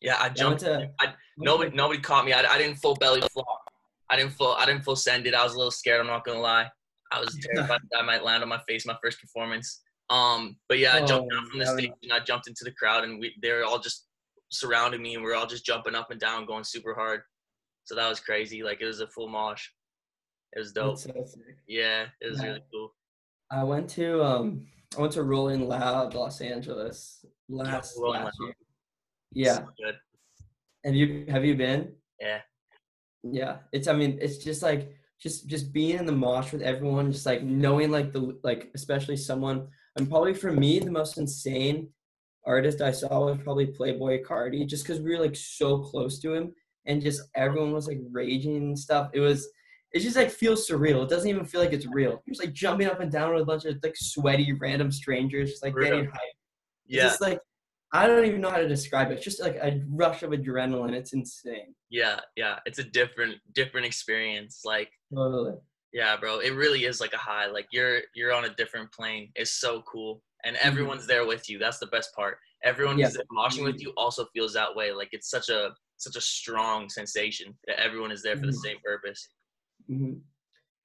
Yeah, 0.00 0.16
I 0.20 0.28
jumped. 0.28 0.60
to 0.60 0.88
I- 1.00 1.14
Nobody 1.36 1.70
nobody 1.74 2.00
caught 2.00 2.24
me. 2.24 2.32
I, 2.32 2.42
I 2.42 2.58
didn't 2.58 2.76
full 2.76 2.94
belly 2.94 3.22
flop. 3.32 3.46
I 4.08 4.16
didn't 4.16 4.32
full 4.32 4.52
I 4.52 4.66
didn't 4.66 4.84
full 4.84 4.94
send 4.96 5.26
it. 5.26 5.34
I 5.34 5.42
was 5.42 5.54
a 5.54 5.56
little 5.56 5.72
scared, 5.72 6.00
I'm 6.00 6.06
not 6.06 6.24
gonna 6.24 6.38
lie. 6.40 6.68
I 7.10 7.18
was 7.18 7.36
terrified 7.52 7.80
that 7.90 7.98
I 7.98 8.02
might 8.02 8.22
land 8.22 8.44
on 8.44 8.48
my 8.48 8.60
face 8.68 8.86
my 8.86 8.96
first 9.02 9.20
performance. 9.20 9.80
Um, 10.10 10.56
but 10.68 10.78
yeah, 10.78 10.94
I 10.94 11.04
jumped 11.04 11.30
Oh, 11.32 11.36
down 11.36 11.46
from 11.48 11.58
the 11.60 11.66
stage 11.66 11.92
and 12.02 12.12
I 12.12 12.18
jumped 12.20 12.48
into 12.48 12.64
the 12.64 12.72
crowd 12.72 13.04
and 13.04 13.20
we 13.20 13.34
they 13.40 13.52
were 13.52 13.64
all 13.64 13.78
just 13.78 14.06
surrounding 14.50 15.00
me 15.00 15.14
and 15.14 15.22
we 15.24 15.30
are 15.30 15.36
all 15.36 15.46
just 15.46 15.64
jumping 15.64 15.94
up 15.94 16.10
and 16.10 16.18
down, 16.20 16.46
going 16.46 16.64
super 16.64 16.94
hard. 16.94 17.22
So 17.84 17.94
that 17.94 18.08
was 18.08 18.18
crazy. 18.20 18.62
Like 18.62 18.80
it 18.80 18.86
was 18.86 19.00
a 19.00 19.06
full 19.06 19.28
mosh. 19.28 19.68
It 20.54 20.58
was 20.58 20.72
dope. 20.72 20.98
So. 20.98 21.12
Yeah, 21.68 22.06
it 22.20 22.30
was 22.30 22.40
Yeah. 22.40 22.48
really 22.48 22.64
cool. 22.72 22.92
I 23.52 23.62
went 23.62 23.88
to 23.90 24.22
um 24.24 24.66
I 24.96 25.00
went 25.00 25.12
to 25.12 25.22
Rolling 25.22 25.68
Loud 25.68 26.14
Los 26.14 26.40
Angeles 26.40 27.24
last, 27.48 27.96
Rolling 27.96 28.24
last 28.24 28.36
year. 28.40 28.54
Yeah. 29.32 29.54
So 29.58 29.68
good. 29.78 29.96
Have 30.84 30.94
you 30.96 31.26
have 31.28 31.44
you 31.44 31.54
been? 31.54 31.94
Yeah. 32.20 32.40
Yeah. 33.22 33.58
It's 33.72 33.86
I 33.86 33.92
mean, 33.92 34.18
it's 34.20 34.38
just 34.38 34.60
like 34.62 34.92
just 35.20 35.46
just 35.46 35.72
being 35.72 35.98
in 35.98 36.06
the 36.06 36.12
mosh 36.12 36.50
with 36.52 36.62
everyone, 36.62 37.12
just 37.12 37.26
like 37.26 37.42
knowing 37.44 37.92
like 37.92 38.12
the 38.12 38.36
like 38.42 38.70
especially 38.74 39.16
someone 39.16 39.68
and 39.96 40.08
probably 40.08 40.34
for 40.34 40.52
me 40.52 40.78
the 40.78 40.90
most 40.90 41.18
insane 41.18 41.88
artist 42.46 42.80
I 42.80 42.90
saw 42.92 43.26
was 43.26 43.38
probably 43.42 43.66
Playboi 43.66 44.24
Carti, 44.24 44.66
just 44.66 44.84
because 44.84 45.00
we 45.00 45.10
were 45.10 45.22
like 45.22 45.36
so 45.36 45.78
close 45.78 46.18
to 46.20 46.32
him 46.34 46.54
and 46.86 47.02
just 47.02 47.22
everyone 47.34 47.72
was 47.72 47.86
like 47.86 48.00
raging 48.10 48.56
and 48.56 48.78
stuff. 48.78 49.10
It 49.12 49.20
was 49.20 49.48
it 49.92 50.00
just 50.00 50.16
like 50.16 50.30
feels 50.30 50.68
surreal. 50.68 51.02
It 51.02 51.10
doesn't 51.10 51.28
even 51.28 51.44
feel 51.44 51.60
like 51.60 51.72
it's 51.72 51.86
real. 51.86 52.22
Just 52.28 52.42
like 52.42 52.52
jumping 52.52 52.86
up 52.86 53.00
and 53.00 53.10
down 53.10 53.32
with 53.32 53.42
a 53.42 53.46
bunch 53.46 53.64
of 53.64 53.76
like 53.82 53.96
sweaty 53.96 54.52
random 54.52 54.92
strangers, 54.92 55.50
just 55.50 55.64
like 55.64 55.74
Real. 55.74 55.90
getting 55.90 56.04
hyped. 56.06 56.36
It's 56.86 56.96
Yeah, 56.96 57.02
just 57.04 57.20
like 57.20 57.40
I 57.92 58.06
don't 58.06 58.24
even 58.24 58.40
know 58.40 58.50
how 58.50 58.58
to 58.58 58.68
describe 58.68 59.10
it. 59.10 59.14
It's 59.14 59.24
just 59.24 59.40
like 59.42 59.56
a 59.56 59.82
rush 59.88 60.22
of 60.22 60.30
adrenaline. 60.30 60.92
It's 60.92 61.12
insane. 61.12 61.74
yeah, 61.90 62.20
yeah. 62.36 62.60
It's 62.66 62.78
a 62.78 62.84
different 62.84 63.38
different 63.52 63.84
experience. 63.86 64.62
Like 64.64 64.90
Totally. 65.12 65.56
Yeah, 65.92 66.16
bro, 66.16 66.38
it 66.38 66.50
really 66.50 66.84
is 66.84 67.00
like 67.00 67.12
a 67.12 67.18
high. 67.18 67.46
Like 67.46 67.66
you're 67.72 68.00
you're 68.14 68.32
on 68.32 68.44
a 68.44 68.54
different 68.54 68.92
plane. 68.92 69.30
It's 69.34 69.50
so 69.52 69.82
cool, 69.82 70.22
and 70.44 70.56
everyone's 70.56 71.06
there 71.06 71.26
with 71.26 71.48
you. 71.50 71.58
That's 71.58 71.78
the 71.78 71.86
best 71.86 72.14
part. 72.14 72.38
Everyone 72.62 72.96
who's 72.96 73.14
Yeah. 73.14 73.22
there 73.22 73.24
moshing 73.36 73.64
with 73.64 73.80
you 73.80 73.92
also 73.96 74.26
feels 74.32 74.52
that 74.52 74.74
way. 74.74 74.92
Like 74.92 75.08
it's 75.12 75.28
such 75.30 75.48
a 75.48 75.74
such 75.96 76.16
a 76.16 76.20
strong 76.20 76.88
sensation 76.88 77.54
that 77.66 77.78
everyone 77.80 78.10
is 78.12 78.22
there 78.22 78.36
for 78.36 78.46
the 78.46 78.52
Mhm. 78.52 78.62
same 78.62 78.78
purpose. 78.84 79.28
hmm 79.86 80.14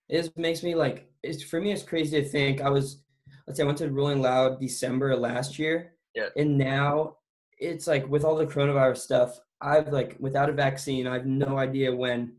It 0.10 0.18
just 0.22 0.38
makes 0.38 0.64
me 0.64 0.74
like 0.76 1.12
it's 1.24 1.44
for 1.44 1.62
me. 1.62 1.72
It's 1.72 1.84
crazy 1.84 2.22
to 2.22 2.28
think 2.28 2.62
I 2.62 2.70
was. 2.70 3.04
Let's 3.48 3.58
say 3.58 3.64
I 3.64 3.66
went 3.68 3.78
to 3.80 3.90
Rolling 3.92 4.22
Loud 4.22 4.60
December 4.60 5.16
last 5.16 5.60
year. 5.60 5.96
Yeah. 6.16 6.30
And 6.36 6.58
now 6.58 7.18
it's 7.60 7.86
like 7.88 8.08
with 8.08 8.24
all 8.24 8.36
the 8.36 8.46
coronavirus 8.48 8.98
stuff, 8.98 9.40
I've 9.62 9.90
like 9.94 10.16
without 10.20 10.50
a 10.50 10.54
vaccine, 10.54 11.06
I 11.08 11.14
have 11.14 11.26
no 11.28 11.58
idea 11.60 11.96
when 11.96 12.38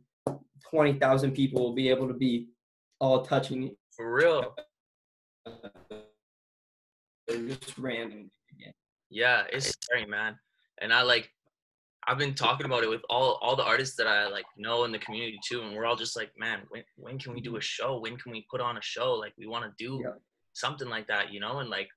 twenty 0.68 0.98
thousand 0.98 1.32
people 1.32 1.62
will 1.62 1.74
be 1.74 1.88
able 1.88 2.08
to 2.08 2.14
be 2.14 2.48
all 3.00 3.22
touching 3.22 3.70
For 3.90 4.12
real. 4.12 4.54
just 7.28 7.78
random. 7.78 8.30
Yeah, 9.10 9.44
it's 9.52 9.68
scary, 9.68 10.06
man. 10.06 10.38
And 10.80 10.92
I 10.92 11.02
like 11.02 11.30
I've 12.08 12.18
been 12.18 12.34
talking 12.34 12.66
about 12.66 12.84
it 12.84 12.90
with 12.90 13.02
all 13.10 13.38
all 13.42 13.56
the 13.56 13.64
artists 13.64 13.96
that 13.96 14.06
I 14.06 14.28
like 14.28 14.46
know 14.56 14.84
in 14.84 14.92
the 14.92 14.98
community 14.98 15.38
too, 15.46 15.62
and 15.62 15.74
we're 15.74 15.86
all 15.86 15.96
just 15.96 16.16
like, 16.16 16.30
man, 16.38 16.60
when 16.68 16.84
when 16.96 17.18
can 17.18 17.34
we 17.34 17.40
do 17.40 17.56
a 17.56 17.58
mm-hmm. 17.58 17.60
show? 17.60 17.98
When 17.98 18.16
can 18.16 18.32
we 18.32 18.46
put 18.50 18.60
on 18.60 18.76
a 18.76 18.82
show? 18.82 19.12
Like 19.14 19.32
we 19.38 19.46
want 19.46 19.64
to 19.64 19.72
do 19.84 20.00
Yeah. 20.04 20.12
something 20.52 20.88
like 20.88 21.06
that, 21.08 21.32
you 21.32 21.40
know? 21.40 21.58
And 21.58 21.70
like 21.70 21.88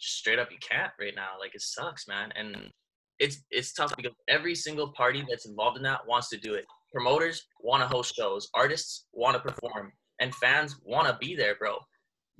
just 0.00 0.16
straight 0.16 0.38
up 0.38 0.50
you 0.50 0.58
can't 0.58 0.92
right 1.00 1.14
now. 1.14 1.38
Like 1.38 1.54
it 1.54 1.62
sucks, 1.62 2.08
man. 2.08 2.32
And 2.36 2.70
it's 3.18 3.44
it's 3.50 3.72
tough 3.72 3.94
because 3.96 4.12
every 4.28 4.54
single 4.54 4.92
party 4.92 5.24
that's 5.28 5.46
involved 5.46 5.76
in 5.76 5.82
that 5.84 6.06
wants 6.06 6.28
to 6.30 6.36
do 6.36 6.54
it. 6.54 6.64
Promoters 6.92 7.46
want 7.60 7.82
to 7.82 7.88
host 7.88 8.14
shows, 8.14 8.48
artists 8.54 9.06
want 9.12 9.34
to 9.36 9.40
perform, 9.40 9.92
and 10.20 10.34
fans 10.34 10.76
want 10.84 11.08
to 11.08 11.16
be 11.20 11.34
there, 11.34 11.54
bro. 11.56 11.78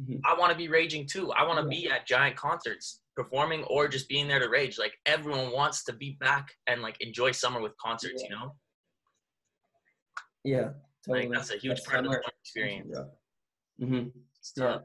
Mm-hmm. 0.02 0.16
I 0.24 0.38
want 0.38 0.50
to 0.50 0.58
be 0.58 0.68
raging 0.68 1.06
too. 1.06 1.32
I 1.32 1.46
want 1.46 1.60
to 1.60 1.68
be 1.68 1.88
at 1.88 2.06
giant 2.06 2.36
concerts 2.36 3.00
performing 3.16 3.62
or 3.64 3.86
just 3.88 4.08
being 4.08 4.26
there 4.26 4.40
to 4.40 4.48
rage. 4.48 4.78
Like 4.78 4.94
everyone 5.06 5.52
wants 5.52 5.84
to 5.84 5.92
be 5.92 6.16
back 6.20 6.48
and 6.66 6.82
like 6.82 6.96
enjoy 7.00 7.30
summer 7.30 7.60
with 7.60 7.76
concerts, 7.78 8.22
yeah. 8.22 8.28
you 8.28 8.36
know? 8.36 8.54
Yeah, 10.44 10.68
totally. 11.06 11.28
Like, 11.28 11.38
that's 11.38 11.50
a 11.50 11.56
huge 11.56 11.76
that's 11.76 11.86
part 11.86 12.04
summer. 12.04 12.16
of 12.16 12.24
the 12.24 12.32
experience. 12.42 12.90
Yeah. 12.92 13.86
Mm-hmm. 13.86 14.62
Yeah. 14.62 14.78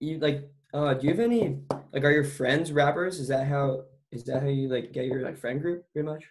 You 0.00 0.18
like 0.18 0.50
uh 0.74 0.94
do 0.94 1.06
you 1.06 1.12
have 1.12 1.20
any 1.20 1.58
like 1.92 2.04
are 2.04 2.10
your 2.10 2.24
friends 2.24 2.72
rappers? 2.72 3.20
Is 3.20 3.28
that 3.28 3.46
how 3.46 3.84
is 4.12 4.24
that 4.24 4.42
how 4.42 4.48
you 4.48 4.68
like 4.68 4.92
get 4.92 5.06
your 5.06 5.22
like 5.22 5.38
friend 5.38 5.60
group 5.60 5.84
pretty 5.92 6.06
much? 6.06 6.24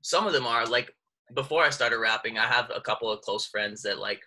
Some 0.00 0.26
of 0.26 0.32
them 0.32 0.46
are 0.46 0.66
like 0.66 0.92
before 1.34 1.62
I 1.62 1.70
started 1.70 1.98
rapping, 1.98 2.38
I 2.38 2.46
have 2.46 2.70
a 2.74 2.80
couple 2.80 3.10
of 3.10 3.20
close 3.20 3.46
friends 3.46 3.82
that 3.82 3.98
like. 3.98 4.22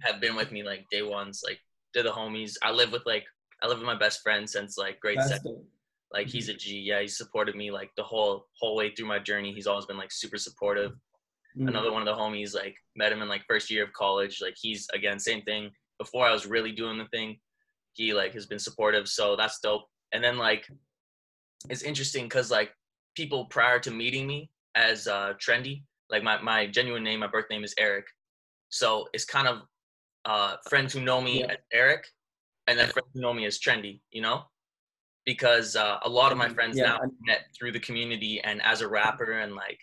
Have 0.00 0.20
been 0.20 0.36
with 0.36 0.52
me 0.52 0.62
like 0.62 0.86
day 0.90 1.02
ones, 1.02 1.42
like 1.44 1.58
they're 1.94 2.02
the 2.02 2.10
homies. 2.10 2.56
I 2.62 2.70
live 2.70 2.92
with 2.92 3.06
like 3.06 3.24
I 3.62 3.68
live 3.68 3.78
with 3.78 3.86
my 3.86 3.98
best 3.98 4.22
friend 4.22 4.48
since 4.48 4.76
like 4.76 5.00
grade 5.00 5.18
That's 5.18 5.28
seven. 5.28 5.42
Cool. 5.44 5.64
Like 6.12 6.28
he's 6.28 6.48
mm-hmm. 6.48 6.56
a 6.56 6.58
G. 6.58 6.78
Yeah, 6.80 7.00
he 7.00 7.08
supported 7.08 7.54
me 7.54 7.70
like 7.70 7.90
the 7.96 8.02
whole 8.02 8.46
whole 8.60 8.76
way 8.76 8.94
through 8.94 9.06
my 9.06 9.18
journey. 9.18 9.52
He's 9.52 9.66
always 9.66 9.86
been 9.86 9.96
like 9.96 10.12
super 10.12 10.38
supportive. 10.38 10.92
Mm-hmm. 11.56 11.68
Another 11.68 11.92
one 11.92 12.06
of 12.06 12.06
the 12.06 12.20
homies 12.20 12.54
like 12.54 12.76
met 12.96 13.12
him 13.12 13.22
in 13.22 13.28
like 13.28 13.42
first 13.48 13.70
year 13.70 13.84
of 13.84 13.92
college. 13.92 14.40
Like 14.42 14.54
he's 14.60 14.86
again 14.94 15.18
same 15.18 15.42
thing. 15.42 15.70
Before 15.98 16.26
I 16.26 16.32
was 16.32 16.46
really 16.46 16.72
doing 16.72 16.98
the 16.98 17.06
thing, 17.06 17.38
he 17.92 18.12
like 18.12 18.34
has 18.34 18.46
been 18.46 18.58
supportive. 18.58 19.08
So 19.08 19.36
that's 19.36 19.60
dope. 19.60 19.84
And 20.12 20.22
then 20.22 20.36
like 20.36 20.66
it's 21.70 21.82
interesting 21.82 22.24
because 22.24 22.50
like 22.50 22.70
people 23.14 23.46
prior 23.46 23.78
to 23.80 23.90
meeting 23.90 24.26
me 24.26 24.50
as 24.74 25.06
uh 25.06 25.34
trendy, 25.34 25.82
like 26.10 26.22
my 26.22 26.40
my 26.42 26.66
genuine 26.66 27.04
name, 27.04 27.20
my 27.20 27.26
birth 27.26 27.46
name 27.50 27.64
is 27.64 27.74
Eric. 27.78 28.06
So 28.72 29.06
it's 29.12 29.24
kind 29.24 29.46
of 29.46 29.62
uh 30.24 30.56
friends 30.68 30.92
who 30.92 31.00
know 31.00 31.20
me 31.20 31.40
yeah. 31.40 31.52
as 31.52 31.58
Eric 31.72 32.04
and 32.66 32.78
then 32.78 32.88
friends 32.88 33.08
who 33.14 33.20
know 33.20 33.32
me 33.32 33.44
as 33.46 33.58
trendy, 33.58 34.00
you 34.10 34.22
know? 34.22 34.42
Because 35.24 35.76
uh, 35.76 35.98
a 36.04 36.08
lot 36.08 36.32
of 36.32 36.38
my 36.38 36.46
mm-hmm. 36.46 36.54
friends 36.54 36.78
yeah. 36.78 36.84
now 36.84 36.98
met 37.26 37.46
through 37.56 37.72
the 37.72 37.80
community 37.80 38.40
and 38.42 38.60
as 38.62 38.80
a 38.80 38.88
rapper 38.88 39.40
and 39.40 39.54
like 39.54 39.78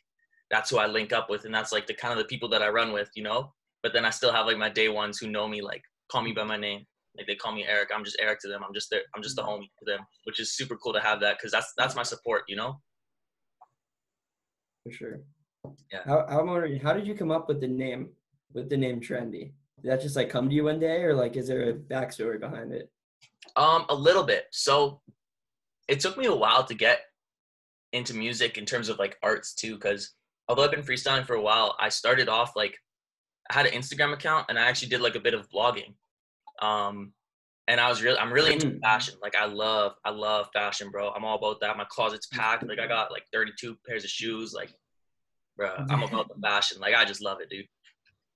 that's 0.50 0.70
who 0.70 0.78
I 0.78 0.88
link 0.88 1.14
up 1.14 1.30
with 1.30 1.46
and 1.46 1.54
that's 1.54 1.72
like 1.72 1.88
the 1.88 1.94
kind 1.94 2.12
of 2.12 2.18
the 2.18 2.26
people 2.26 2.50
that 2.50 2.62
I 2.62 2.70
run 2.70 2.92
with, 2.92 3.10
you 3.16 3.24
know? 3.24 3.54
But 3.84 3.94
then 3.94 4.06
I 4.06 4.10
still 4.10 4.34
have 4.34 4.48
like 4.48 4.58
my 4.58 4.70
day 4.70 4.90
ones 4.90 5.20
who 5.20 5.28
know 5.28 5.48
me 5.48 5.62
like 5.62 5.84
call 6.12 6.22
me 6.22 6.34
by 6.34 6.44
my 6.44 6.58
name. 6.58 6.86
Like 7.18 7.28
they 7.28 7.36
call 7.36 7.54
me 7.54 7.66
Eric. 7.68 7.90
I'm 7.94 8.04
just 8.04 8.18
Eric 8.20 8.40
to 8.42 8.48
them. 8.48 8.64
I'm 8.68 8.74
just 8.74 8.90
there. 8.90 9.02
I'm 9.16 9.22
just 9.22 9.36
the 9.36 9.44
mm-hmm. 9.44 9.62
homie 9.62 9.70
to 9.80 9.86
them, 9.86 10.00
which 10.26 10.40
is 10.40 10.56
super 10.56 10.76
cool 10.78 10.94
to 10.94 11.00
have 11.00 11.20
that 11.22 11.38
because 11.38 11.52
that's 11.52 11.74
that's 11.78 11.96
my 11.96 12.04
support, 12.04 12.44
you 12.48 12.56
know. 12.56 12.80
For 14.84 14.92
sure. 14.92 15.20
Yeah. 15.92 16.02
How 16.06 16.26
how 16.30 16.66
how 16.84 16.94
did 16.94 17.08
you 17.08 17.16
come 17.16 17.32
up 17.32 17.48
with 17.48 17.62
the 17.62 17.68
name 17.68 18.10
with 18.54 18.70
the 18.70 18.78
name 18.78 19.00
Trendy? 19.00 19.52
Did 19.82 19.92
that 19.92 20.02
just 20.02 20.16
like 20.16 20.30
come 20.30 20.50
to 20.50 20.56
you 20.56 20.66
one 20.66 20.80
day, 20.80 21.04
or 21.04 21.14
like 21.14 21.36
is 21.36 21.48
there 21.48 21.70
a 21.70 21.74
backstory 21.74 22.40
behind 22.40 22.74
it? 22.74 22.92
Um, 23.56 23.86
a 23.90 23.96
little 23.96 24.24
bit. 24.24 24.46
So 24.52 25.02
it 25.88 26.00
took 26.00 26.18
me 26.18 26.26
a 26.26 26.36
while 26.36 26.64
to 26.66 26.74
get 26.74 27.02
into 27.94 28.14
music 28.14 28.58
in 28.58 28.66
terms 28.66 28.90
of 28.90 29.00
like 29.00 29.18
arts 29.24 29.54
too, 29.54 29.76
because 29.76 30.12
although 30.48 30.64
I've 30.64 30.72
been 30.72 30.84
freestyling 30.84 31.26
for 31.26 31.36
a 31.36 31.42
while, 31.42 31.76
I 31.80 31.90
started 31.90 32.30
off 32.30 32.56
like 32.56 32.78
I 33.50 33.54
had 33.54 33.66
an 33.66 33.74
Instagram 33.74 34.14
account 34.14 34.48
and 34.50 34.60
I 34.60 34.64
actually 34.64 34.90
did 34.90 35.02
like 35.02 35.16
a 35.16 35.20
bit 35.20 35.34
of 35.34 35.50
blogging. 35.50 35.96
Um, 36.62 37.14
and 37.68 37.80
I 37.80 37.88
was 37.88 38.02
really, 38.02 38.18
I'm 38.18 38.34
really 38.34 38.54
into 38.54 38.68
mm. 38.68 38.80
fashion. 38.82 39.16
Like 39.22 39.36
I 39.36 39.46
love, 39.46 39.94
I 40.04 40.10
love 40.10 40.50
fashion, 40.54 40.90
bro. 40.92 41.12
I'm 41.12 41.24
all 41.24 41.38
about 41.38 41.62
that. 41.62 41.78
My 41.78 41.86
closet's 41.90 42.28
packed. 42.28 42.68
Like 42.68 42.80
I 42.80 42.88
got 42.88 43.12
like 43.12 43.24
32 43.32 43.78
pairs 43.88 44.04
of 44.04 44.10
shoes. 44.10 44.54
Like, 44.54 44.72
bro, 45.56 45.86
I'm 45.90 46.04
about 46.04 46.28
the 46.30 46.42
fashion. 46.42 46.80
Like 46.80 46.96
I 46.96 47.06
just 47.06 47.22
love 47.22 47.40
it, 47.42 47.50
dude. 47.50 47.66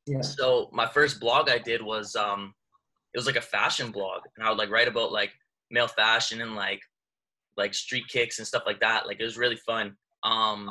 Yeah. 0.06 0.22
So 0.22 0.70
my 0.74 0.88
first 0.88 1.20
blog 1.20 1.50
I 1.50 1.58
did 1.58 1.82
was 1.82 2.16
um 2.16 2.54
it 3.14 3.18
was 3.18 3.26
like 3.26 3.36
a 3.36 3.42
fashion 3.42 3.92
blog 3.92 4.22
and 4.36 4.46
I 4.46 4.50
would 4.50 4.58
like 4.58 4.70
write 4.70 4.88
about 4.88 5.12
like 5.12 5.32
male 5.72 5.88
fashion 5.88 6.42
and 6.42 6.56
like 6.56 6.82
like 7.56 7.74
street 7.74 8.08
kicks 8.08 8.40
and 8.40 8.48
stuff 8.48 8.64
like 8.66 8.80
that. 8.82 9.08
Like 9.08 9.20
it 9.20 9.24
was 9.24 9.38
really 9.38 9.56
fun. 9.56 9.96
Um 10.24 10.70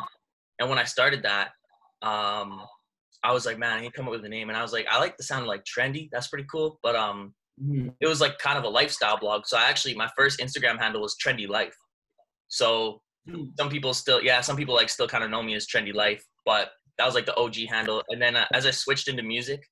and 0.58 0.68
when 0.68 0.78
I 0.78 0.84
started 0.84 1.22
that, 1.22 1.50
um 2.02 2.62
I 3.24 3.32
was 3.32 3.46
like, 3.46 3.58
man, 3.58 3.78
I 3.78 3.80
need 3.80 3.90
to 3.90 3.92
come 3.92 4.06
up 4.06 4.12
with 4.12 4.24
a 4.24 4.28
name. 4.28 4.48
And 4.48 4.58
I 4.58 4.62
was 4.62 4.72
like, 4.72 4.86
I 4.90 4.98
like 4.98 5.16
the 5.16 5.22
sound 5.22 5.42
of 5.42 5.48
like 5.48 5.64
trendy. 5.64 6.08
That's 6.10 6.28
pretty 6.28 6.46
cool. 6.50 6.78
But 6.82 6.96
um 6.96 7.34
mm-hmm. 7.62 7.88
it 8.00 8.06
was 8.06 8.20
like 8.20 8.38
kind 8.38 8.58
of 8.58 8.64
a 8.64 8.68
lifestyle 8.68 9.18
blog. 9.18 9.46
So 9.46 9.56
I 9.56 9.64
actually 9.64 9.94
my 9.94 10.10
first 10.16 10.40
Instagram 10.40 10.78
handle 10.78 11.00
was 11.00 11.16
trendy 11.24 11.48
life. 11.48 11.76
So 12.48 13.00
mm. 13.26 13.48
some 13.58 13.70
people 13.70 13.94
still 13.94 14.22
yeah, 14.22 14.42
some 14.42 14.56
people 14.56 14.74
like 14.74 14.90
still 14.90 15.08
kind 15.08 15.24
of 15.24 15.30
know 15.30 15.42
me 15.42 15.54
as 15.54 15.66
trendy 15.66 15.94
life, 15.94 16.22
but 16.44 16.70
that 16.98 17.06
was 17.06 17.14
like 17.14 17.26
the 17.26 17.36
OG 17.36 17.56
handle. 17.68 18.02
And 18.08 18.20
then 18.20 18.36
uh, 18.36 18.46
as 18.52 18.66
I 18.66 18.70
switched 18.70 19.08
into 19.08 19.22
music, 19.22 19.62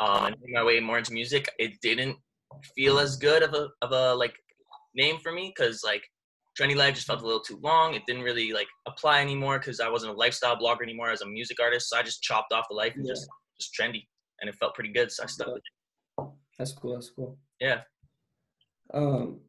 um, 0.00 0.26
and 0.26 0.36
my 0.52 0.64
way 0.64 0.80
more 0.80 0.98
into 0.98 1.12
music, 1.12 1.50
it 1.58 1.72
didn't 1.82 2.16
feel 2.74 2.98
as 2.98 3.16
good 3.16 3.42
of 3.42 3.54
a 3.54 3.68
of 3.82 3.92
a 3.92 4.14
like 4.14 4.34
name 4.94 5.18
for 5.18 5.32
me 5.32 5.52
because 5.54 5.82
like 5.84 6.02
trendy 6.58 6.76
life 6.76 6.94
just 6.94 7.06
felt 7.06 7.22
a 7.22 7.24
little 7.24 7.40
too 7.40 7.58
long. 7.62 7.94
It 7.94 8.02
didn't 8.06 8.22
really 8.22 8.52
like 8.52 8.68
apply 8.86 9.20
anymore 9.20 9.58
because 9.58 9.80
I 9.80 9.88
wasn't 9.88 10.12
a 10.12 10.16
lifestyle 10.16 10.56
blogger 10.56 10.82
anymore 10.82 11.10
as 11.10 11.20
a 11.20 11.26
music 11.26 11.58
artist. 11.60 11.90
So 11.90 11.98
I 11.98 12.02
just 12.02 12.22
chopped 12.22 12.52
off 12.52 12.66
the 12.70 12.76
life 12.76 12.94
and 12.96 13.06
yeah. 13.06 13.12
just 13.12 13.28
just 13.60 13.74
trendy, 13.78 14.06
and 14.40 14.48
it 14.48 14.54
felt 14.56 14.74
pretty 14.74 14.92
good. 14.92 15.12
So 15.12 15.22
I 15.22 15.26
stuck 15.26 15.48
with 15.48 15.58
it. 15.58 16.28
That's 16.58 16.72
cool. 16.72 16.94
That's 16.94 17.10
cool. 17.10 17.38
Yeah. 17.60 17.82
Um. 18.92 19.40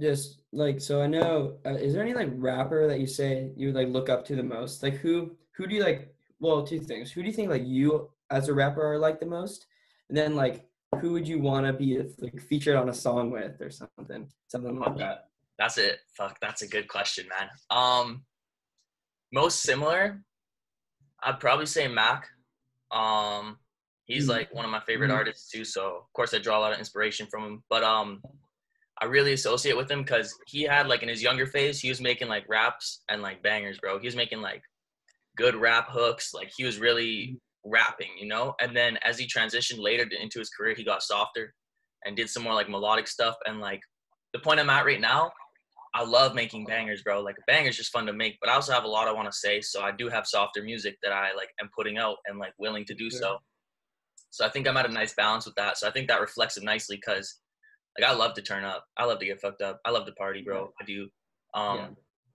Just 0.00 0.42
like 0.52 0.80
so, 0.80 1.02
I 1.02 1.06
know. 1.06 1.56
Uh, 1.64 1.74
is 1.74 1.94
there 1.94 2.02
any 2.02 2.14
like 2.14 2.30
rapper 2.34 2.88
that 2.88 3.00
you 3.00 3.06
say 3.06 3.50
you 3.56 3.68
would 3.68 3.76
like 3.76 3.88
look 3.88 4.08
up 4.08 4.24
to 4.26 4.36
the 4.36 4.42
most? 4.42 4.82
Like 4.82 4.94
who 4.94 5.36
who 5.56 5.66
do 5.66 5.74
you 5.74 5.84
like? 5.84 6.14
Well, 6.40 6.66
two 6.66 6.80
things. 6.80 7.12
Who 7.12 7.22
do 7.22 7.28
you 7.28 7.32
think 7.32 7.48
like 7.48 7.64
you 7.64 8.10
as 8.30 8.48
a 8.48 8.54
rapper 8.54 8.84
are 8.84 8.98
like 8.98 9.20
the 9.20 9.26
most? 9.26 9.66
And 10.08 10.18
then 10.18 10.34
like 10.34 10.66
who 11.00 11.12
would 11.12 11.26
you 11.26 11.38
want 11.38 11.66
to 11.66 11.72
be 11.72 12.00
like 12.18 12.40
featured 12.40 12.76
on 12.76 12.88
a 12.88 12.94
song 12.94 13.30
with 13.30 13.60
or 13.60 13.70
something, 13.70 14.28
something 14.48 14.78
like 14.78 14.96
that? 14.98 15.28
That's 15.58 15.78
it. 15.78 16.00
Fuck, 16.16 16.38
that's 16.40 16.62
a 16.62 16.68
good 16.68 16.88
question, 16.88 17.26
man. 17.28 17.48
Um, 17.70 18.24
most 19.32 19.62
similar, 19.62 20.22
I'd 21.22 21.40
probably 21.40 21.66
say 21.66 21.88
Mac. 21.88 22.28
Um, 22.90 23.58
he's 24.04 24.24
mm-hmm. 24.24 24.32
like 24.32 24.54
one 24.54 24.64
of 24.64 24.70
my 24.70 24.80
favorite 24.80 25.08
mm-hmm. 25.08 25.16
artists 25.16 25.50
too. 25.50 25.64
So 25.64 25.96
of 25.96 26.12
course 26.12 26.34
I 26.34 26.38
draw 26.38 26.58
a 26.58 26.60
lot 26.60 26.72
of 26.72 26.78
inspiration 26.78 27.26
from 27.30 27.44
him. 27.44 27.62
But 27.68 27.82
um, 27.82 28.22
I 29.02 29.06
really 29.06 29.32
associate 29.32 29.76
with 29.76 29.90
him 29.90 30.02
because 30.02 30.34
he 30.46 30.62
had 30.62 30.86
like 30.86 31.02
in 31.02 31.08
his 31.08 31.22
younger 31.22 31.46
phase, 31.46 31.80
he 31.80 31.88
was 31.88 32.00
making 32.00 32.28
like 32.28 32.48
raps 32.48 33.02
and 33.08 33.22
like 33.22 33.42
bangers, 33.42 33.78
bro. 33.78 33.98
He 33.98 34.06
was 34.06 34.16
making 34.16 34.40
like 34.40 34.62
good 35.36 35.56
rap 35.56 35.88
hooks. 35.90 36.32
Like 36.32 36.52
he 36.56 36.64
was 36.64 36.78
really 36.78 37.36
mm-hmm. 37.66 37.70
rapping, 37.70 38.10
you 38.18 38.28
know. 38.28 38.54
And 38.60 38.76
then 38.76 38.98
as 39.02 39.18
he 39.18 39.26
transitioned 39.26 39.80
later 39.80 40.06
into 40.20 40.38
his 40.38 40.50
career, 40.50 40.74
he 40.76 40.84
got 40.84 41.02
softer 41.02 41.52
and 42.04 42.16
did 42.16 42.28
some 42.28 42.42
more 42.42 42.54
like 42.54 42.68
melodic 42.68 43.08
stuff. 43.08 43.34
And 43.46 43.60
like 43.60 43.80
the 44.32 44.38
point 44.38 44.60
I'm 44.60 44.70
at 44.70 44.86
right 44.86 45.00
now, 45.00 45.32
I 45.94 46.04
love 46.04 46.34
making 46.34 46.66
bangers, 46.66 47.02
bro. 47.02 47.20
Like 47.20 47.36
a 47.38 47.50
banger's 47.50 47.76
just 47.76 47.92
fun 47.92 48.06
to 48.06 48.12
make, 48.12 48.36
but 48.40 48.50
I 48.50 48.54
also 48.54 48.72
have 48.72 48.84
a 48.84 48.88
lot 48.88 49.08
I 49.08 49.12
want 49.12 49.30
to 49.30 49.36
say. 49.36 49.60
So 49.60 49.82
I 49.82 49.92
do 49.92 50.08
have 50.08 50.26
softer 50.26 50.62
music 50.62 50.96
that 51.02 51.12
I 51.12 51.34
like 51.34 51.50
am 51.60 51.70
putting 51.76 51.98
out 51.98 52.16
and 52.26 52.38
like 52.38 52.52
willing 52.58 52.84
to 52.86 52.94
do 52.94 53.10
so. 53.10 53.38
So 54.30 54.44
I 54.44 54.48
think 54.48 54.66
I'm 54.66 54.76
at 54.76 54.86
a 54.86 54.92
nice 54.92 55.14
balance 55.14 55.46
with 55.46 55.54
that. 55.54 55.78
So 55.78 55.86
I 55.86 55.92
think 55.92 56.08
that 56.08 56.20
reflects 56.20 56.56
it 56.56 56.64
nicely 56.64 56.96
because 56.96 57.38
like 57.98 58.08
I 58.08 58.14
love 58.14 58.34
to 58.34 58.42
turn 58.42 58.64
up. 58.64 58.84
I 58.96 59.04
love 59.04 59.18
to 59.20 59.26
get 59.26 59.40
fucked 59.40 59.62
up. 59.62 59.80
I 59.84 59.90
love 59.90 60.06
to 60.06 60.12
party, 60.12 60.42
bro. 60.42 60.72
I 60.80 60.84
do. 60.84 61.08
Um, 61.54 61.76
yeah. 61.76 61.88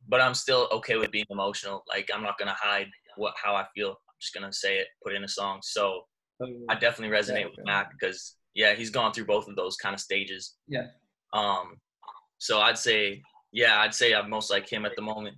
but 0.08 0.22
I'm 0.22 0.34
still 0.34 0.70
okay 0.72 0.98
with 0.98 1.12
being 1.12 1.26
emotional. 1.30 1.84
Like 1.88 2.10
I'm 2.14 2.24
not 2.24 2.38
gonna 2.38 2.56
hide 2.58 2.88
what 3.18 3.34
how 3.42 3.56
I 3.56 3.66
feel. 3.76 3.90
I'm 3.90 4.16
just 4.20 4.34
gonna 4.34 4.54
say 4.54 4.78
it, 4.78 4.88
put 5.04 5.14
it 5.14 5.18
in 5.18 5.24
a 5.24 5.30
song. 5.30 5.60
So 5.62 6.04
oh, 6.42 6.48
I 6.70 6.76
definitely 6.76 7.16
resonate 7.16 7.42
yeah, 7.42 7.46
with 7.46 7.66
Mac 7.66 7.92
because 7.92 8.36
yeah, 8.54 8.74
he's 8.74 8.90
gone 8.90 9.14
through 9.14 9.26
both 9.26 9.48
of 9.48 9.56
those 9.56 9.76
kind 9.76 9.94
of 9.94 10.00
stages. 10.00 10.56
Yeah. 10.68 10.88
Um, 11.34 11.76
so 12.38 12.60
I'd 12.60 12.78
say 12.78 13.22
yeah, 13.52 13.80
I'd 13.82 13.94
say 13.94 14.14
I'm 14.14 14.30
most 14.30 14.50
like 14.50 14.72
him 14.72 14.86
at 14.86 14.96
the 14.96 15.02
moment. 15.02 15.38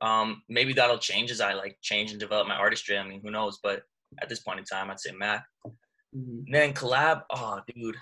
Um, 0.00 0.42
maybe 0.48 0.72
that'll 0.72 0.98
change 0.98 1.30
as 1.30 1.40
I 1.40 1.54
like 1.54 1.76
change 1.82 2.12
and 2.12 2.20
develop 2.20 2.46
my 2.46 2.54
artistry. 2.54 2.96
I 2.96 3.06
mean, 3.06 3.20
who 3.22 3.30
knows? 3.30 3.58
But 3.62 3.82
at 4.22 4.28
this 4.28 4.40
point 4.40 4.60
in 4.60 4.64
time, 4.64 4.90
I'd 4.90 5.00
say 5.00 5.12
Mac. 5.12 5.44
Mm-hmm. 6.16 6.50
then 6.50 6.72
collab, 6.72 7.24
oh 7.30 7.60
dude, 7.66 7.96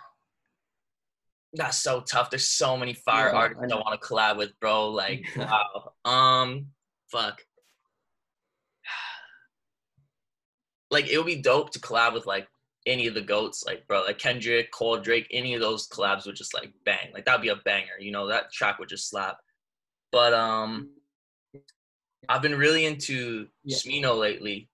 that's 1.53 1.79
so 1.79 2.01
tough. 2.01 2.31
There's 2.31 2.49
so 2.49 2.77
many 2.77 2.95
fire 2.95 3.29
yeah, 3.29 3.39
artists 3.39 3.73
I, 3.73 3.77
I 3.77 3.81
want 3.81 4.01
to 4.01 4.07
collab 4.07 4.37
with, 4.37 4.59
bro. 4.61 4.91
Like, 4.91 5.25
wow. 5.37 5.93
Um, 6.05 6.67
fuck. 7.11 7.43
Like, 10.89 11.09
it 11.09 11.19
would 11.19 11.27
be 11.27 11.43
dope 11.43 11.71
to 11.73 11.81
collab 11.81 12.15
with 12.15 12.27
like 12.27 12.47
any 12.87 13.09
of 13.09 13.15
the 13.15 13.21
goats, 13.21 13.65
like 13.67 13.87
bro, 13.89 14.03
like 14.03 14.19
Kendrick, 14.19 14.71
Cole, 14.71 14.99
Drake. 14.99 15.27
Any 15.33 15.55
of 15.55 15.61
those 15.61 15.89
collabs 15.89 16.27
would 16.27 16.37
just 16.37 16.55
like 16.55 16.73
bang. 16.85 17.11
Like 17.13 17.25
that'd 17.25 17.43
be 17.43 17.49
a 17.49 17.57
banger. 17.57 17.99
You 17.99 18.13
know, 18.13 18.29
that 18.29 18.53
track 18.53 18.79
would 18.79 18.89
just 18.89 19.11
slap. 19.11 19.39
But 20.13 20.33
um, 20.33 20.91
I've 22.29 22.43
been 22.43 22.57
really 22.57 22.87
into 22.87 23.49
yeah. 23.65 23.77
Smino 23.77 24.19
lately. 24.19 24.69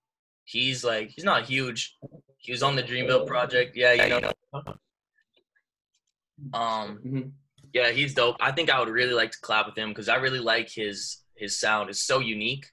He's 0.45 0.83
like, 0.83 1.09
he's 1.09 1.25
not 1.25 1.45
huge. 1.45 1.97
He 2.37 2.51
was 2.51 2.63
on 2.63 2.75
the 2.75 2.83
Dreamville 2.83 3.25
project. 3.25 3.75
Yeah, 3.75 3.93
you 3.93 4.21
know. 4.21 4.31
Um, 6.53 6.99
mm-hmm. 7.05 7.21
Yeah, 7.73 7.91
he's 7.91 8.13
dope. 8.13 8.37
I 8.39 8.51
think 8.51 8.69
I 8.69 8.79
would 8.79 8.89
really 8.89 9.13
like 9.13 9.31
to 9.31 9.37
collab 9.39 9.65
with 9.65 9.77
him 9.77 9.89
because 9.89 10.09
I 10.09 10.15
really 10.15 10.39
like 10.39 10.69
his 10.69 11.23
his 11.35 11.59
sound. 11.59 11.89
It's 11.89 12.03
so 12.03 12.19
unique, 12.19 12.65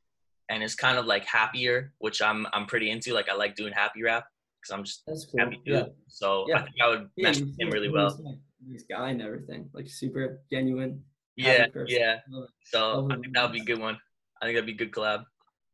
and 0.51 0.63
it's 0.63 0.75
kind 0.75 0.99
of 0.99 1.07
like 1.07 1.25
happier, 1.25 1.93
which 1.99 2.21
I'm 2.21 2.47
I'm 2.53 2.67
pretty 2.67 2.91
into. 2.91 3.15
Like 3.15 3.29
I 3.31 3.35
like 3.35 3.55
doing 3.57 3.73
happy 3.73 4.03
rap 4.03 4.25
because 4.61 4.77
I'm 4.77 4.85
just 4.85 5.03
That's 5.07 5.25
cool. 5.27 5.41
happy 5.41 5.57
dude. 5.65 5.75
Yeah. 5.75 5.85
So 6.09 6.43
I 6.43 6.47
Yeah. 6.49 6.63
think 6.65 6.75
I 6.83 6.89
would 6.89 7.09
Yeah, 7.17 7.29
with 7.31 7.61
him 7.61 7.71
really 7.71 7.89
like 7.89 8.13
a 8.13 8.23
well. 8.23 8.37
Nice 8.69 8.85
guy 8.85 9.09
and 9.11 9.23
everything. 9.23 9.71
Like 9.73 9.89
super 9.89 10.43
genuine. 10.51 11.03
Yeah, 11.37 11.67
yeah. 11.87 12.19
So 12.65 13.09
I 13.11 13.15
think 13.17 13.33
that 13.35 13.43
would 13.45 13.53
be 13.53 13.63
a 13.63 13.65
good 13.65 13.79
one. 13.81 13.97
I 14.43 14.45
think 14.45 14.57
that'd 14.57 14.67
be 14.67 14.75
a 14.75 14.77
good 14.77 14.93
collab. 14.93 15.25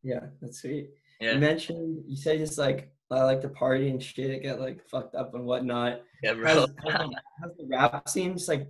Yeah, 0.05 0.21
that's 0.41 0.61
sweet. 0.61 0.91
Yeah, 1.21 1.33
You 1.33 1.41
mentioned 1.41 2.05
you 2.07 2.17
said 2.17 2.39
just 2.39 2.59
like 2.59 2.93
I 3.11 3.23
like 3.23 3.41
to 3.43 3.49
party 3.49 3.89
and 3.89 4.03
shit, 4.03 4.43
get 4.43 4.61
like 4.61 4.81
fucked 4.89 5.15
up 5.15 5.35
and 5.35 5.45
whatnot. 5.45 6.01
yeah, 6.23 6.35
bro. 6.35 6.45
Has, 6.45 6.59
has, 6.91 7.51
the, 7.57 7.67
rap 7.69 8.09
scene 8.09 8.35
just 8.35 8.49
like 8.49 8.67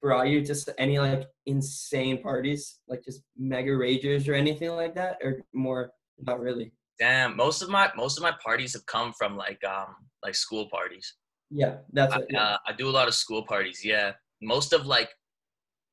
brought 0.00 0.28
you 0.28 0.42
just 0.42 0.70
any 0.78 0.98
like 0.98 1.26
insane 1.46 2.22
parties, 2.22 2.78
like 2.88 3.04
just 3.04 3.22
mega 3.36 3.72
ragers 3.72 4.28
or 4.28 4.34
anything 4.34 4.70
like 4.70 4.94
that, 4.94 5.18
or 5.22 5.42
more 5.52 5.90
not 6.18 6.40
really? 6.40 6.72
Damn, 6.98 7.36
most 7.36 7.62
of 7.62 7.68
my 7.68 7.90
most 7.96 8.16
of 8.16 8.22
my 8.22 8.32
parties 8.44 8.74
have 8.74 8.86
come 8.86 9.12
from 9.18 9.36
like 9.36 9.62
um 9.64 9.96
like 10.22 10.34
school 10.34 10.68
parties. 10.70 11.14
Yeah, 11.50 11.78
that's 11.92 12.14
I, 12.14 12.18
what. 12.18 12.26
Yeah. 12.30 12.42
uh, 12.42 12.56
I 12.66 12.72
do 12.72 12.88
a 12.88 12.90
lot 12.90 13.08
of 13.08 13.14
school 13.14 13.44
parties. 13.44 13.84
Yeah, 13.84 14.12
most 14.40 14.72
of 14.72 14.86
like, 14.86 15.10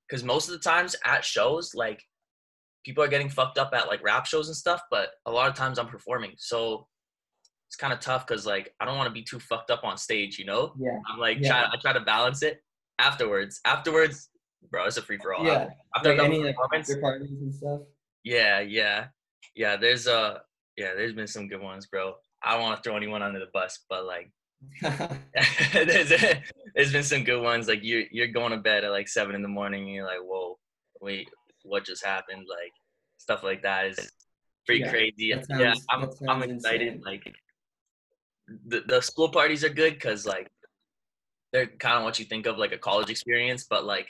because 0.07 0.23
most 0.23 0.47
of 0.47 0.53
the 0.53 0.59
times 0.59 0.95
at 1.03 1.25
shows, 1.25 1.73
like, 1.73 2.03
people 2.85 3.03
are 3.03 3.07
getting 3.07 3.29
fucked 3.29 3.57
up 3.57 3.71
at 3.73 3.87
like 3.87 4.03
rap 4.03 4.25
shows 4.25 4.47
and 4.47 4.55
stuff. 4.55 4.81
But 4.91 5.09
a 5.25 5.31
lot 5.31 5.49
of 5.49 5.55
times 5.55 5.79
I'm 5.79 5.87
performing, 5.87 6.33
so 6.37 6.87
it's 7.67 7.75
kind 7.75 7.91
of 7.93 7.99
tough 7.99 8.25
because 8.25 8.45
like 8.45 8.73
I 8.79 8.85
don't 8.85 8.97
want 8.97 9.07
to 9.07 9.13
be 9.13 9.23
too 9.23 9.39
fucked 9.39 9.71
up 9.71 9.83
on 9.83 9.97
stage. 9.97 10.39
You 10.39 10.45
know, 10.45 10.73
yeah. 10.79 10.97
I'm 11.09 11.19
like 11.19 11.37
Yeah. 11.41 11.49
try 11.49 11.63
I 11.71 11.75
try 11.81 11.93
to 11.93 11.99
balance 12.01 12.41
it. 12.43 12.61
Afterwards, 12.99 13.59
afterwards, 13.65 14.29
bro, 14.71 14.85
it's 14.85 14.97
a 14.97 15.01
free 15.01 15.17
for 15.17 15.33
all. 15.33 15.45
Yeah. 15.45 15.69
After 15.95 16.15
Like 16.15 16.25
any 16.25 16.43
like 16.43 16.55
performance, 16.55 16.95
parties 17.01 17.29
and 17.31 17.53
stuff. 17.53 17.81
yeah, 18.23 18.59
yeah, 18.61 19.07
yeah. 19.55 19.75
There's 19.77 20.07
uh, 20.07 20.39
yeah, 20.77 20.93
there's 20.95 21.13
been 21.13 21.27
some 21.27 21.47
good 21.47 21.61
ones, 21.61 21.85
bro. 21.87 22.15
I 22.43 22.53
don't 22.53 22.61
want 22.63 22.81
to 22.81 22.87
throw 22.87 22.97
anyone 22.97 23.21
under 23.21 23.39
the 23.39 23.49
bus, 23.53 23.79
but 23.89 24.05
like 24.05 24.31
there's, 25.73 26.09
there's 26.75 26.91
been 26.91 27.03
some 27.03 27.23
good 27.23 27.41
ones. 27.43 27.67
Like 27.67 27.79
you're 27.83 28.03
you're 28.11 28.27
going 28.27 28.51
to 28.51 28.57
bed 28.57 28.83
at 28.83 28.91
like 28.91 29.07
seven 29.07 29.35
in 29.35 29.41
the 29.41 29.47
morning 29.47 29.83
and 29.83 29.91
you're 29.93 30.05
like, 30.05 30.21
whoa, 30.21 30.57
wait, 31.01 31.29
what 31.63 31.85
just 31.85 32.05
happened? 32.05 32.45
Like 32.49 32.71
stuff 33.17 33.43
like 33.43 33.61
that 33.63 33.87
is 33.87 34.11
pretty 34.65 34.81
Yeah, 34.81 34.89
crazy. 34.91 35.33
that 35.33 35.59
yeah, 35.59 35.73
I'm 35.89 36.09
I'm 36.27 36.43
excited. 36.43 36.87
insane. 36.87 37.01
Like 37.05 37.23
the 38.67 38.83
the 38.87 39.01
school 39.01 39.29
parties 39.29 39.63
are 39.63 39.69
good 39.69 39.93
because 39.93 40.25
like 40.25 40.49
they're 41.53 41.67
kind 41.67 41.97
of 41.97 42.03
what 42.03 42.19
you 42.19 42.25
think 42.25 42.45
of 42.45 42.57
like 42.57 42.73
a 42.73 42.77
college 42.77 43.09
experience, 43.09 43.65
but 43.69 43.85
like 43.85 44.07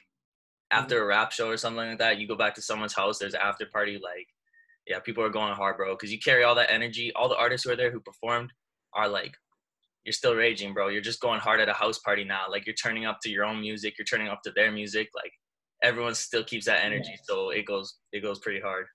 after 0.72 0.96
mm-hmm. 0.96 1.04
a 1.04 1.08
rap 1.08 1.32
show 1.32 1.50
or 1.50 1.58
something 1.58 1.90
like 1.90 2.00
that, 2.00 2.20
you 2.20 2.28
go 2.28 2.36
back 2.36 2.56
to 2.56 2.62
someone's 2.62 2.94
house. 2.94 3.20
There's 3.20 3.34
an 3.34 3.42
after 3.44 3.66
party. 3.66 4.00
Like 4.02 4.28
yeah, 4.88 5.00
people 5.00 5.24
are 5.24 5.30
going 5.30 5.54
hard, 5.54 5.78
bro, 5.78 5.94
because 5.94 6.12
you 6.12 6.20
carry 6.20 6.44
all 6.44 6.56
that 6.56 6.72
energy. 6.72 7.12
All 7.16 7.30
the 7.30 7.38
artists 7.38 7.66
who 7.66 7.72
are 7.72 7.76
there 7.76 7.92
who 7.92 8.00
performed 8.00 8.52
are 8.94 9.08
like 9.10 9.34
you're 10.06 10.14
still 10.14 10.36
raging, 10.36 10.74
bro. 10.74 10.88
You're 10.88 11.02
just 11.02 11.20
going 11.20 11.42
hard 11.42 11.60
at 11.60 11.68
a 11.68 11.74
house 11.74 12.00
party 12.00 12.24
now. 12.24 12.46
Like 12.50 12.66
you're 12.66 12.76
turning 12.76 13.06
up 13.06 13.20
to 13.24 13.30
your 13.30 13.46
own 13.46 13.60
music, 13.60 13.96
you're 13.98 14.06
turning 14.06 14.30
up 14.30 14.42
to 14.44 14.52
their 14.56 14.72
music. 14.72 15.10
Like 15.14 15.32
everyone 15.84 16.16
still 16.16 16.44
keeps 16.44 16.66
that 16.66 16.84
energy, 16.84 17.14
so 17.24 17.50
it 17.50 17.66
goes 17.66 17.98
it 18.14 18.22
goes 18.22 18.40
pretty 18.40 18.62
hard. 18.62 18.86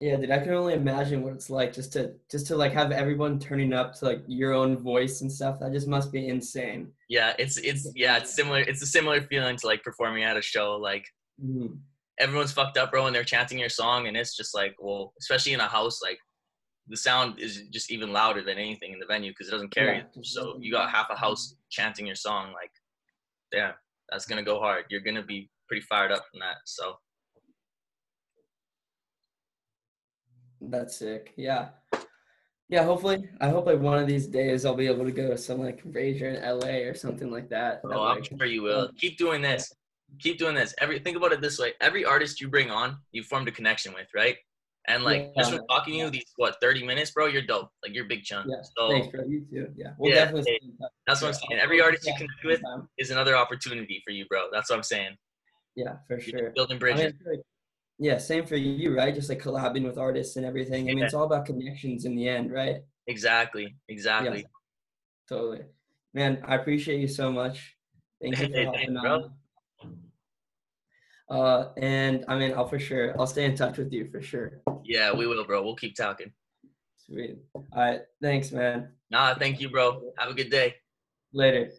Yeah, 0.00 0.16
dude, 0.16 0.30
I 0.30 0.38
can 0.40 0.52
only 0.52 0.74
imagine 0.74 1.22
what 1.22 1.32
it's 1.32 1.48
like 1.48 1.72
just 1.72 1.92
to 1.94 2.14
just 2.30 2.46
to 2.48 2.56
like 2.56 2.72
have 2.72 2.90
everyone 2.92 3.38
turning 3.38 3.72
up 3.72 3.94
to 3.94 4.04
like 4.04 4.22
your 4.26 4.52
own 4.52 4.76
voice 4.76 5.20
and 5.20 5.32
stuff. 5.32 5.60
That 5.60 5.72
just 5.72 5.88
must 5.88 6.12
be 6.12 6.28
insane. 6.28 6.92
Yeah, 7.08 7.32
it's 7.38 7.56
it's 7.58 7.90
yeah, 7.94 8.18
it's 8.18 8.34
similar. 8.34 8.58
It's 8.60 8.82
a 8.82 8.86
similar 8.86 9.22
feeling 9.22 9.56
to 9.56 9.66
like 9.66 9.82
performing 9.82 10.24
at 10.24 10.36
a 10.36 10.42
show. 10.42 10.76
Like 10.76 11.06
Mhm. 11.42 11.78
everyone's 12.18 12.52
fucked 12.52 12.76
up, 12.76 12.90
bro, 12.90 13.06
and 13.06 13.14
they're 13.14 13.24
chanting 13.24 13.58
your 13.58 13.68
song, 13.68 14.06
and 14.08 14.16
it's 14.16 14.36
just 14.36 14.54
like, 14.54 14.74
well, 14.78 15.14
especially 15.20 15.52
in 15.52 15.60
a 15.60 15.68
house, 15.68 16.02
like 16.02 16.18
the 16.88 16.96
sound 16.96 17.38
is 17.40 17.62
just 17.70 17.90
even 17.90 18.12
louder 18.12 18.42
than 18.42 18.58
anything 18.58 18.92
in 18.92 18.98
the 18.98 19.06
venue 19.06 19.30
because 19.30 19.48
it 19.48 19.52
doesn't 19.52 19.74
carry. 19.74 19.98
Yeah, 19.98 20.22
so 20.22 20.58
you 20.60 20.70
got 20.70 20.90
half 20.90 21.06
a 21.10 21.16
house 21.16 21.56
chanting 21.70 22.06
your 22.06 22.14
song, 22.14 22.52
like, 22.52 22.70
damn, 23.50 23.72
that's 24.10 24.26
gonna 24.26 24.42
go 24.42 24.58
hard. 24.60 24.84
You're 24.90 25.00
gonna 25.00 25.22
be 25.24 25.50
pretty 25.66 25.80
fired 25.88 26.12
up 26.12 26.24
from 26.30 26.40
that. 26.40 26.56
So 26.66 26.98
That's 30.70 30.96
sick. 30.96 31.32
Yeah. 31.36 31.68
Yeah, 32.70 32.84
hopefully 32.84 33.28
I 33.40 33.48
hope 33.50 33.66
like 33.66 33.78
one 33.80 33.98
of 33.98 34.06
these 34.06 34.26
days 34.26 34.64
I'll 34.64 34.74
be 34.74 34.86
able 34.86 35.04
to 35.04 35.12
go 35.12 35.28
to 35.28 35.38
some 35.38 35.60
like 35.60 35.84
Rager 35.84 36.34
in 36.34 36.42
LA 36.42 36.88
or 36.88 36.94
something 36.94 37.30
like 37.30 37.48
that. 37.50 37.82
that, 37.82 37.92
Oh, 37.96 38.02
I'm 38.04 38.22
sure 38.22 38.46
you 38.46 38.62
will. 38.62 38.80
Um, 38.88 38.90
Keep 38.98 39.18
doing 39.18 39.42
this. 39.42 39.72
Keep 40.20 40.38
doing 40.38 40.54
this. 40.54 40.74
Every 40.80 40.98
think 40.98 41.16
about 41.16 41.32
it 41.32 41.40
this 41.40 41.58
way: 41.58 41.72
every 41.80 42.04
artist 42.04 42.40
you 42.40 42.48
bring 42.48 42.70
on, 42.70 42.96
you 43.12 43.22
formed 43.22 43.48
a 43.48 43.52
connection 43.52 43.92
with, 43.92 44.06
right? 44.14 44.36
And 44.86 45.02
like 45.02 45.32
just 45.36 45.50
from 45.50 45.66
talking 45.68 45.94
to 45.94 45.98
you 45.98 46.10
these 46.10 46.26
what 46.36 46.56
30 46.60 46.84
minutes, 46.84 47.10
bro, 47.10 47.26
you're 47.26 47.42
dope. 47.42 47.70
Like 47.82 47.94
you're 47.94 48.04
big 48.04 48.22
chunk. 48.22 48.46
Yeah, 48.50 48.56
So 48.76 48.90
Thanks, 48.90 49.08
bro. 49.08 49.24
You 49.24 49.44
too. 49.50 49.68
Yeah. 49.76 49.92
We'll 49.98 50.10
Yeah, 50.12 50.26
definitely 50.26 50.50
hey, 50.52 50.58
stay 50.58 50.66
in 50.68 50.76
touch. 50.78 50.90
that's 51.06 51.22
what 51.22 51.28
I'm 51.28 51.34
saying. 51.34 51.60
Every 51.60 51.80
artist 51.80 52.06
you 52.06 52.12
yeah, 52.12 52.18
connect 52.18 52.44
with 52.44 52.62
is 52.98 53.10
another 53.10 53.34
opportunity 53.36 54.02
for 54.04 54.10
you, 54.12 54.26
bro. 54.26 54.48
That's 54.52 54.68
what 54.70 54.76
I'm 54.76 54.82
saying. 54.82 55.16
Yeah, 55.74 55.96
for 56.06 56.18
You're 56.20 56.38
sure. 56.38 56.50
building 56.54 56.78
bridges. 56.78 57.14
I 57.26 57.30
like- 57.30 57.40
yeah, 57.98 58.18
same 58.18 58.46
for 58.46 58.56
you, 58.56 58.96
right? 58.96 59.14
Just 59.14 59.28
like 59.28 59.40
collabing 59.40 59.84
with 59.84 59.98
artists 59.98 60.36
and 60.36 60.44
everything. 60.44 60.84
I 60.84 60.86
mean, 60.88 60.98
Yeah. 60.98 61.04
it's 61.04 61.14
all 61.14 61.24
about 61.24 61.46
connections 61.46 62.04
in 62.04 62.16
the 62.16 62.28
end, 62.28 62.52
right? 62.52 62.82
exactly. 63.06 63.76
Exactly. 63.88 64.46
Totally. 65.28 65.62
Man, 66.14 66.42
I 66.46 66.54
appreciate 66.56 67.00
you 67.00 67.08
so 67.08 67.30
much. 67.30 67.76
Thank 68.22 68.38
you 68.38 68.46
for 68.46 68.52
Hey, 68.52 68.64
thanks, 68.72 68.92
bro. 69.02 69.30
Uh, 71.28 71.72
and 71.78 72.24
I 72.28 72.38
mean, 72.38 72.52
I'll 72.54 72.68
for 72.68 72.78
sure, 72.78 73.18
I'll 73.18 73.26
stay 73.26 73.44
in 73.44 73.56
touch 73.56 73.78
with 73.78 73.92
you 73.92 74.08
for 74.10 74.20
sure. 74.20 74.60
Yeah, 74.84 75.12
we 75.12 75.26
will, 75.26 75.44
bro. 75.44 75.62
We'll 75.62 75.76
keep 75.76 75.96
talking. 75.96 76.32
Sweet. 76.96 77.38
All 77.54 77.64
right. 77.74 78.00
Thanks, 78.22 78.52
man. 78.52 78.92
Nah, 79.10 79.34
thank 79.34 79.60
you, 79.60 79.70
bro. 79.70 80.12
Have 80.18 80.30
a 80.30 80.34
good 80.34 80.50
day. 80.50 80.76
Later. 81.32 81.70